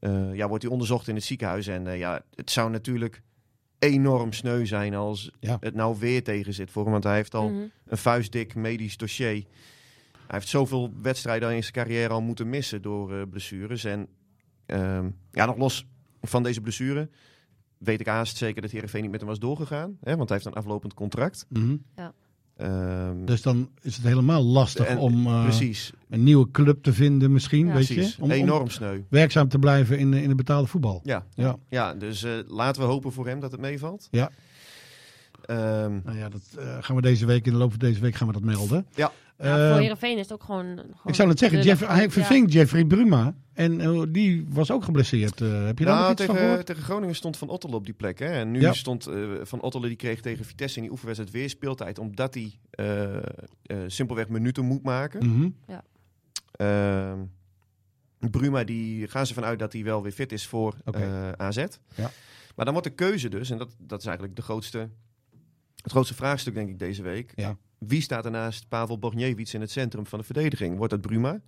eh, 0.01 0.35
ja, 0.35 0.49
wordt 0.49 0.63
hij 0.63 0.73
onderzocht 0.73 1.09
in 1.09 1.15
het 1.15 1.25
ziekenhuis. 1.25 1.67
En 1.67 1.97
ja, 1.99 2.25
het 2.35 2.51
zou 2.51 2.71
natuurlijk 2.71 3.23
enorm 3.79 4.33
sneu 4.33 4.67
zijn 4.67 4.95
als 4.95 5.31
Ja. 5.41 5.57
het 5.61 5.75
nou 5.75 5.97
weer 5.99 6.23
tegen 6.25 6.55
zit 6.55 6.71
voor 6.71 6.83
hem. 6.83 6.93
Want 6.93 7.05
hij 7.05 7.15
heeft 7.15 7.35
al 7.35 7.49
Mhm. 7.51 7.63
een 7.87 7.97
vuistdik 7.99 8.55
medisch 8.55 8.97
dossier. 8.97 9.27
Hij 10.13 10.41
heeft 10.41 10.49
zoveel 10.49 10.93
wedstrijden 11.03 11.55
in 11.55 11.61
zijn 11.63 11.73
carrière 11.75 12.09
al 12.13 12.21
moeten 12.23 12.49
missen 12.49 12.83
door 12.83 13.15
eh, 13.15 13.23
blessures. 13.31 13.85
En 13.85 14.09
ehm, 14.67 15.09
ja, 15.31 15.47
nog 15.47 15.57
los 15.57 15.87
van 16.23 16.43
deze 16.43 16.61
blessure 16.61 17.09
weet 17.79 18.01
ik 18.01 18.07
haast 18.07 18.37
zeker 18.37 18.63
dat 18.63 18.71
Heerenveen 18.71 19.03
niet 19.03 19.11
met 19.11 19.21
hem 19.21 19.29
was 19.29 19.39
doorgegaan. 19.39 19.97
Hè, 20.01 20.17
want 20.17 20.29
hij 20.29 20.39
heeft 20.43 20.51
een 20.57 20.61
aflopend 20.63 20.95
contract. 20.95 21.47
Mhm. 21.49 21.77
Ehm, 22.57 23.25
Dus 23.25 23.43
dan 23.43 23.71
is 23.81 23.97
het 23.97 24.05
helemaal 24.05 24.43
lastig 24.43 24.87
En- 24.87 24.99
om 24.99 25.27
eh, 25.27 25.43
precies, 25.43 25.93
een 26.09 26.23
nieuwe 26.23 26.51
club 26.51 26.83
te 26.83 26.93
vinden 26.93 27.33
misschien, 27.33 27.67
Ja. 27.67 27.73
weet 27.75 27.87
precies. 27.87 28.17
je? 28.17 28.23
Om, 28.23 28.31
Enorm 28.31 28.69
sneu. 28.69 29.01
werkzaam 29.09 29.49
te 29.49 29.59
blijven 29.59 29.99
in, 29.99 30.13
in 30.15 30.29
het 30.29 30.37
betaalde 30.37 30.69
voetbal. 30.69 31.01
Ja, 31.05 31.27
Ja. 31.35 31.57
ja 31.69 31.95
dus 31.95 32.23
eh, 32.23 32.33
laten 32.47 32.83
we 32.83 32.89
hopen 32.89 33.13
voor 33.13 33.27
hem 33.27 33.41
dat 33.41 33.53
het 33.53 33.61
meevalt. 33.61 34.09
Ja. 34.11 34.31
Ehm, 35.45 36.01
Nou 36.05 36.17
ja, 36.19 36.29
dat 36.29 36.43
eh, 36.59 36.77
gaan 36.81 36.97
we 36.97 37.03
deze 37.03 37.27
week, 37.27 37.47
in 37.47 37.53
de 37.53 37.59
loop 37.59 37.71
van 37.71 37.79
deze 37.79 38.01
week 38.01 38.15
gaan 38.15 38.27
we 38.27 38.33
dat 38.33 38.43
melden. 38.43 38.87
Ja. 38.95 39.13
Ja, 39.39 39.59
Eh, 39.65 39.71
voor 39.71 39.81
Heerenveen 39.81 40.15
is 40.17 40.23
het 40.23 40.33
ook 40.33 40.43
gewoon... 40.43 40.65
gewoon 40.77 40.89
ik 41.05 41.15
zou 41.15 41.29
het 41.29 41.39
zeggen. 41.39 41.63
Jeff, 41.63 41.87
hij 41.87 42.03
Ja. 42.03 42.11
verving 42.11 42.53
Jeffrey 42.53 42.85
Bruma. 42.85 43.35
En 43.53 43.81
eh, 43.81 44.03
die 44.09 44.47
was 44.49 44.71
ook 44.71 44.85
geblesseerd. 44.85 45.41
Eh, 45.41 45.65
heb 45.65 45.79
je 45.79 45.85
daar 45.85 45.95
nou, 45.95 46.09
nog 46.09 46.13
iets 46.13 46.25
van 46.25 46.35
tegen, 46.35 46.49
gehoord? 46.49 46.67
tegen 46.67 46.83
Groningen 46.83 47.15
stond 47.15 47.37
Van 47.37 47.49
Ottelen 47.49 47.77
op 47.77 47.85
die 47.85 47.95
plek. 47.95 48.19
Hè? 48.19 48.27
En 48.27 48.51
nu 48.51 48.61
Ja. 48.61 48.73
stond 48.73 49.07
eh, 49.07 49.31
Van 49.43 49.61
Ottelen, 49.61 49.89
die 49.89 49.97
kreeg 49.99 50.21
tegen 50.21 50.45
Vitesse 50.45 50.77
in 50.77 50.83
die 50.83 50.91
oefenwedstrijd 50.91 51.35
weer 51.35 51.49
speeltijd. 51.51 51.99
Omdat 51.99 52.35
hij 52.35 52.59
eh, 52.71 53.17
eh, 53.17 53.23
simpelweg 53.87 54.29
minuten 54.29 54.65
moet 54.65 54.83
maken. 54.83 55.27
Mhm. 55.29 55.49
Ehm, 56.53 57.19
Bruma, 58.31 58.65
die 58.65 59.09
gaan 59.09 59.27
ze 59.27 59.35
vanuit 59.35 59.59
dat 59.59 59.73
hij 59.73 59.85
wel 59.85 60.03
weer 60.03 60.13
fit 60.13 60.33
is 60.33 60.47
voor 60.47 60.75
eh, 60.85 61.33
AZ. 61.33 61.57
Ja. 61.95 62.11
Maar 62.57 62.65
dan 62.65 62.75
wordt 62.75 62.89
de 62.89 62.95
keuze 62.95 63.29
dus, 63.29 63.51
en 63.51 63.59
dat, 63.59 63.77
dat 63.79 63.99
is 64.01 64.05
eigenlijk 64.07 64.37
de 64.37 64.43
grootste, 64.43 64.89
het 65.83 65.91
grootste 65.91 66.15
vraagstuk 66.15 66.55
denk 66.55 66.69
ik 66.69 66.79
deze 66.79 67.03
week. 67.03 67.33
Ja. 67.35 67.57
Wie 67.79 68.01
staat 68.01 68.25
er 68.25 68.31
naast 68.31 68.69
Pavel 68.69 68.99
Borgniewicz 68.99 69.55
in 69.55 69.61
het 69.61 69.71
centrum 69.71 70.07
van 70.07 70.19
de 70.19 70.25
verdediging? 70.25 70.77
Wordt 70.77 70.93
dat 70.93 71.01
Bruma, 71.01 71.41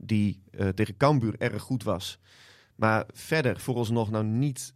die 0.00 0.42
eh, 0.50 0.68
tegen 0.68 0.96
Cambuur 0.96 1.34
erg 1.38 1.62
goed 1.62 1.82
was. 1.82 2.18
Maar 2.76 3.04
verder 3.12 3.60
vooralsnog 3.60 4.10
nou 4.10 4.24
niet 4.24 4.74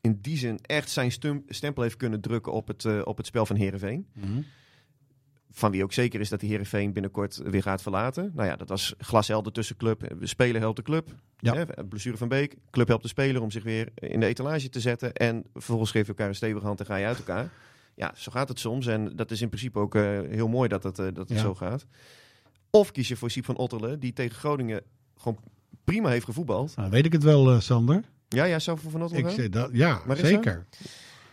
in 0.00 0.18
die 0.20 0.36
zin 0.36 0.58
echt 0.62 0.90
zijn 0.90 1.12
stum- 1.12 1.44
stempel 1.48 1.82
heeft 1.82 1.96
kunnen 1.96 2.20
drukken 2.20 2.52
op 2.52 2.66
het, 2.68 2.84
eh, 2.84 3.00
op 3.04 3.16
het 3.16 3.26
spel 3.26 3.46
van 3.46 3.56
Heerenveen. 3.56 4.06
Mhm. 4.12 4.40
Van 5.52 5.70
wie 5.70 5.82
ook 5.82 5.92
zeker 5.92 6.20
is 6.20 6.28
dat 6.28 6.40
hij 6.40 6.50
Heerenveen 6.50 6.92
binnenkort 6.92 7.36
weer 7.36 7.62
gaat 7.62 7.82
verlaten. 7.82 8.32
Nou 8.34 8.48
ja, 8.48 8.56
dat 8.56 8.68
was 8.68 8.94
glashelder 8.98 9.52
tussen 9.52 9.76
club. 9.76 10.14
De 10.20 10.26
speler 10.26 10.60
helpt 10.60 10.76
de 10.76 10.82
club. 10.82 11.14
Ja. 11.38 11.54
Hè, 11.54 11.64
blessure 11.88 12.16
van 12.16 12.28
Beek. 12.28 12.56
Club 12.70 12.88
helpt 12.88 13.02
de 13.02 13.08
speler 13.08 13.42
om 13.42 13.50
zich 13.50 13.62
weer 13.62 13.88
in 13.94 14.20
de 14.20 14.26
etalage 14.26 14.68
te 14.68 14.80
zetten. 14.80 15.12
En 15.14 15.44
vervolgens 15.52 15.90
geef 15.90 16.02
je 16.02 16.08
elkaar 16.08 16.28
een 16.28 16.34
stevige 16.34 16.66
hand 16.66 16.80
en 16.80 16.86
ga 16.86 16.96
je 16.96 17.06
uit 17.06 17.18
elkaar. 17.18 17.50
Ja, 17.94 18.12
zo 18.16 18.30
gaat 18.32 18.48
het 18.48 18.58
soms. 18.58 18.86
En 18.86 19.16
dat 19.16 19.30
is 19.30 19.40
in 19.40 19.48
principe 19.48 19.78
ook 19.78 19.94
eh, 19.94 20.02
heel 20.20 20.48
mooi 20.48 20.68
dat 20.68 20.82
het, 20.82 20.98
eh, 20.98 21.04
dat 21.04 21.28
het 21.28 21.38
Ja. 21.38 21.44
zo 21.44 21.54
gaat. 21.54 21.86
Of 22.70 22.92
kies 22.92 23.08
je 23.08 23.16
voor 23.16 23.30
Siep 23.30 23.44
van 23.44 23.56
Otterlen, 23.56 24.00
die 24.00 24.12
tegen 24.12 24.36
Groningen 24.36 24.82
gewoon 25.16 25.38
prima 25.84 26.08
heeft 26.08 26.24
gevoetbald. 26.24 26.76
Nou, 26.76 26.90
weet 26.90 27.04
ik 27.04 27.12
het 27.12 27.22
wel, 27.22 27.50
eh, 27.52 27.60
Sander. 27.60 28.02
Ja, 28.28 28.48
jij 28.48 28.58
zou 28.60 28.78
voor 28.78 28.90
Van 28.90 29.02
Otterlen 29.02 29.28
Ik 29.30 29.34
zeg 29.36 29.48
dat, 29.48 29.70
ja, 29.72 30.00
Marissa? 30.06 30.26
zeker. 30.28 30.66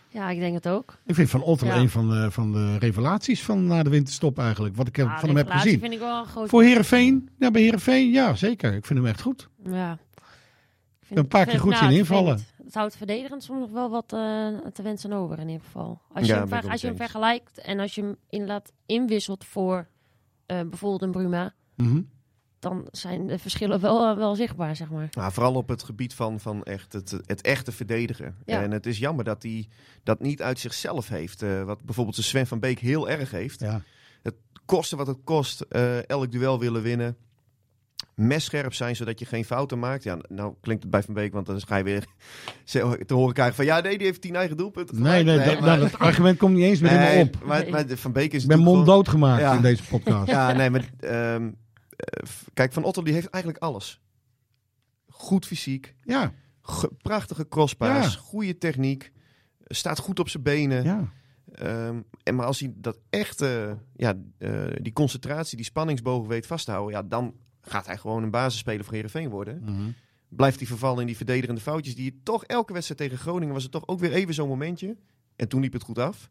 Ja, 0.08 0.30
ik 0.30 0.38
denk 0.38 0.54
het 0.54 0.68
ook. 0.68 0.96
Ik 1.06 1.14
vind 1.14 1.30
Van 1.30 1.42
Otterlo 1.42 1.74
Ja. 1.74 1.80
een 1.80 1.90
van 1.90 2.10
de, 2.10 2.30
van 2.30 2.52
de 2.52 2.78
revelaties 2.78 3.42
van 3.42 3.66
na 3.66 3.82
de 3.82 3.90
winterstop 3.90 4.38
eigenlijk. 4.38 4.76
Wat 4.76 4.86
ik 4.88 4.96
heb- 4.96 5.06
Ja, 5.06 5.18
van 5.18 5.28
hem 5.28 5.36
heb 5.36 5.50
gezien. 5.50 5.80
vind 5.80 5.92
ik 5.92 5.98
wel 5.98 6.18
een 6.18 6.26
groot... 6.26 6.48
Voor 6.48 6.62
Heerenveen? 6.62 7.28
Ja, 7.38 7.50
bij 7.50 7.62
Heerenveen, 7.62 8.10
ja, 8.10 8.34
zeker. 8.34 8.74
Ik 8.74 8.86
vind 8.86 8.98
hem 8.98 9.08
echt 9.08 9.20
goed. 9.20 9.48
Ja. 9.64 9.92
Ik 9.92 11.06
vind- 11.06 11.18
Een 11.18 11.28
paar 11.28 11.40
ik 11.40 11.46
keer 11.48 11.60
vind- 11.60 11.72
goed 11.72 11.80
nou, 11.80 11.92
ik 11.92 11.98
invallen. 11.98 12.38
vind 12.38 12.50
Het, 12.56 12.64
het 12.66 12.74
houdt 12.74 12.96
verdedigend 12.96 13.42
soms 13.42 13.60
nog 13.60 13.70
wel 13.70 13.90
wat 13.90 14.12
eh, 14.12 14.46
te 14.72 14.82
wensen 14.82 15.12
over 15.12 15.38
in 15.38 15.48
ieder 15.48 15.64
geval. 15.64 16.00
Als 16.12 16.26
je, 16.26 16.32
Ja, 16.32 16.38
hem, 16.38 16.48
ver- 16.48 16.70
als 16.70 16.80
je 16.80 16.86
hem 16.86 16.96
vergelijkt 16.96 17.58
en 17.58 17.78
als 17.80 17.94
je 17.94 18.00
hem 18.02 18.16
inlaat 18.30 18.72
inwisselt 18.86 19.44
voor 19.44 19.86
eh, 20.48 20.60
bijvoorbeeld 20.68 21.02
een 21.02 21.10
Bruma, 21.10 21.54
Mhm. 21.76 22.00
dan 22.58 22.88
zijn 22.90 23.26
de 23.26 23.38
verschillen 23.38 23.80
wel, 23.80 24.10
eh, 24.10 24.16
wel 24.16 24.34
zichtbaar, 24.34 24.76
zeg 24.76 24.90
maar. 24.90 25.08
Nou, 25.10 25.32
vooral 25.32 25.54
op 25.54 25.68
het 25.68 25.82
gebied 25.82 26.14
van, 26.14 26.40
van 26.40 26.62
echt 26.62 26.92
het, 26.92 27.10
het 27.26 27.40
echte 27.40 27.72
verdedigen. 27.72 28.36
Ja. 28.46 28.62
En 28.62 28.70
het 28.70 28.86
is 28.86 28.98
jammer 28.98 29.24
dat 29.24 29.42
hij 29.42 29.68
dat 30.02 30.20
niet 30.20 30.42
uit 30.42 30.58
zichzelf 30.58 31.08
heeft. 31.08 31.42
eh, 31.42 31.62
wat 31.62 31.82
bijvoorbeeld 31.84 32.16
de 32.16 32.22
Sven 32.22 32.46
van 32.46 32.60
Beek 32.60 32.78
heel 32.78 33.08
erg 33.08 33.30
heeft. 33.30 33.60
Ja. 33.60 33.82
Kosten 34.64 34.98
wat 34.98 35.06
het 35.06 35.18
kost, 35.24 35.60
eh, 35.60 36.08
elk 36.08 36.32
duel 36.32 36.58
willen 36.58 36.82
winnen. 36.82 37.16
Messcherp 38.14 38.74
zijn, 38.74 38.96
zodat 38.96 39.18
je 39.18 39.24
geen 39.26 39.44
fouten 39.44 39.78
maakt. 39.78 40.02
Ja, 40.02 40.18
nou 40.28 40.54
klinkt 40.60 40.82
het 40.82 40.92
bij 40.92 41.02
Van 41.02 41.14
Beek, 41.14 41.32
want 41.32 41.46
dan 41.46 41.60
ga 41.60 41.76
je 41.76 41.84
weer 41.84 42.04
te 43.06 43.14
horen 43.14 43.34
krijgen 43.34 43.54
van... 43.54 43.64
Ja, 43.64 43.80
nee, 43.80 43.96
die 43.98 44.06
heeft 44.06 44.20
tien 44.20 44.36
eigen 44.36 44.56
doelpunten. 44.56 45.02
Nee, 45.02 45.24
nee, 45.24 45.56
dat, 45.60 45.80
dat 45.80 45.98
argument 45.98 46.38
komt 46.38 46.54
niet 46.54 46.64
eens 46.64 46.80
meer 46.80 46.90
in 46.92 47.16
me 47.18 47.22
op. 47.24 47.44
Maar, 47.44 47.68
maar 47.70 47.84
Van 47.88 48.12
Beek 48.12 48.32
is 48.32 48.42
Ik 48.42 48.48
ben 48.48 48.58
natuurlijk 48.58 48.86
monddood 48.86 49.08
gemaakt 49.08 49.40
Ja. 49.40 49.54
in 49.56 49.62
deze 49.62 49.82
podcast. 49.84 50.26
Ja, 50.30 50.52
nee, 50.52 50.70
maar 50.70 50.90
ehm, 51.00 51.50
eh, 51.96 52.28
kijk, 52.54 52.72
Van 52.72 52.84
Otto 52.84 53.02
die 53.02 53.14
heeft 53.14 53.28
eigenlijk 53.30 53.62
alles. 53.64 54.00
Goed 55.08 55.46
fysiek, 55.46 55.94
Ja, 56.02 56.32
ge- 56.62 56.90
prachtige 57.02 57.48
crosspaas, 57.48 58.12
Ja. 58.14 58.20
goede 58.20 58.58
techniek, 58.58 59.12
staat 59.64 59.98
goed 59.98 60.18
op 60.20 60.28
zijn 60.28 60.42
benen. 60.42 60.84
ja. 60.84 61.08
Ehm, 61.52 62.00
en 62.22 62.34
maar 62.34 62.46
als 62.46 62.60
hij 62.60 62.72
dat 62.74 62.98
echte, 63.10 63.78
ja, 63.96 64.14
eh, 64.38 64.50
die 64.80 64.92
concentratie, 64.92 65.56
die 65.56 65.64
spanningsbogen 65.66 66.28
weet 66.28 66.46
vast 66.46 66.64
te 66.64 66.70
houden, 66.70 66.96
ja, 66.96 67.02
dan 67.08 67.34
gaat 67.68 67.86
hij 67.86 67.96
gewoon 67.96 68.22
een 68.22 68.30
basisspeler 68.30 68.84
voor 68.84 68.94
Heerenveen 68.94 69.28
worden. 69.28 69.62
Mhm. 69.64 69.90
Blijft 70.28 70.58
hij 70.58 70.66
vervallen 70.66 71.00
in 71.00 71.06
die 71.06 71.16
verdedigende 71.16 71.60
foutjes 71.60 71.94
die 71.94 72.04
je 72.04 72.20
toch 72.22 72.44
elke 72.44 72.72
wedstrijd 72.72 73.00
tegen 73.00 73.18
Groningen 73.18 73.54
was 73.54 73.62
het 73.62 73.72
toch 73.72 73.86
ook 73.86 74.00
weer 74.00 74.12
even 74.12 74.34
zo'n 74.34 74.48
momentje. 74.48 74.96
En 75.36 75.48
toen 75.48 75.60
liep 75.60 75.72
het 75.72 75.82
goed 75.82 75.98
af. 75.98 76.30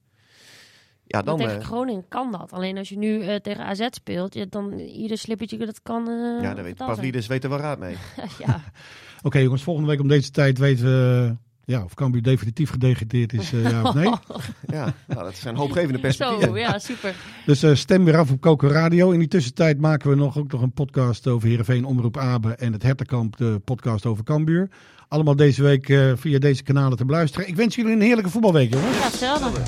Ja, 1.04 1.22
dan. 1.22 1.38
Tegen 1.38 1.60
eh, 1.60 1.66
Groningen 1.66 2.08
kan 2.08 2.32
dat. 2.32 2.54
Alleen 2.54 2.78
als 2.78 2.90
je 2.90 2.98
nu 2.98 3.22
eh, 3.22 3.36
tegen 3.36 3.66
AZ 3.66 3.88
speelt, 3.90 4.34
ja, 4.34 4.46
dan 4.50 4.80
ieder 4.80 5.18
slippertje 5.18 5.58
dat 5.58 5.82
kan. 5.82 6.10
eh 6.10 6.42
ja, 6.42 6.54
daar 6.54 6.64
weet. 6.64 6.76
Pavlidis 6.76 7.28
weet 7.28 7.44
er 7.44 7.50
wel 7.50 7.60
raad 7.60 7.80
mee. 7.80 7.96
ja, 8.46 8.62
Oké 9.28 9.38
jongens, 9.40 9.64
volgende 9.64 9.90
week 9.90 10.00
om 10.00 10.08
deze 10.08 10.32
tijd 10.32 10.58
weten 10.58 10.86
we 10.86 11.36
ja, 11.68 11.84
of 11.84 11.94
Cambuur 11.94 12.22
definitief 12.22 12.70
gedegradeerd 12.70 13.34
is, 13.34 13.54
eh, 13.54 13.70
ja 13.70 13.84
of 13.84 13.94
nee. 13.94 14.12
Ja, 14.78 14.94
nou, 15.08 15.24
dat 15.24 15.36
zijn 15.36 15.56
hoopgevende 15.56 16.00
perspectieven. 16.00 16.48
zo, 16.48 16.58
ja, 16.58 16.80
super. 16.80 17.16
Dus 17.46 17.64
eh, 17.64 17.76
stem 17.76 18.06
weer 18.06 18.18
af 18.18 18.32
op 18.32 18.42
Coco 18.42 18.68
Radio. 18.68 19.12
In 19.12 19.20
die 19.20 19.28
tussentijd 19.28 19.80
maken 19.80 20.10
we 20.10 20.16
nog, 20.16 20.38
ook 20.38 20.52
nog 20.52 20.62
een 20.62 20.72
podcast 20.72 21.28
over 21.28 21.48
Heerenveen, 21.48 21.86
Omroep 21.86 22.18
Abe 22.18 22.56
en 22.56 22.74
het 22.74 22.84
Hertenkamp, 22.84 23.38
de 23.38 23.62
podcast 23.66 24.06
over 24.06 24.24
Cambuur. 24.24 24.70
Allemaal 25.08 25.36
deze 25.36 25.64
week 25.64 25.90
eh, 25.90 26.12
via 26.16 26.40
deze 26.40 26.64
kanalen 26.64 26.98
te 26.98 27.06
beluisteren. 27.06 27.48
Ik 27.48 27.56
wens 27.56 27.76
jullie 27.76 27.94
een 27.94 28.02
heerlijke 28.02 28.30
voetbalweek 28.30 28.74
jongens. 28.74 28.98
Ja, 28.98 29.04
hetzelfde. 29.04 29.62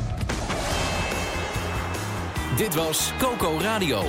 Dit 2.57 2.75
was 2.75 3.13
Coco 3.17 3.57
Radio. 3.61 4.01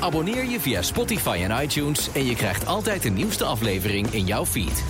Abonneer 0.00 0.44
je 0.44 0.60
via 0.60 0.82
Spotify 0.82 1.40
en 1.48 1.62
iTunes 1.62 2.12
en 2.12 2.24
je 2.24 2.34
krijgt 2.34 2.66
altijd 2.66 3.02
de 3.02 3.10
nieuwste 3.10 3.44
aflevering 3.44 4.06
in 4.06 4.24
jouw 4.24 4.46
feed. 4.46 4.84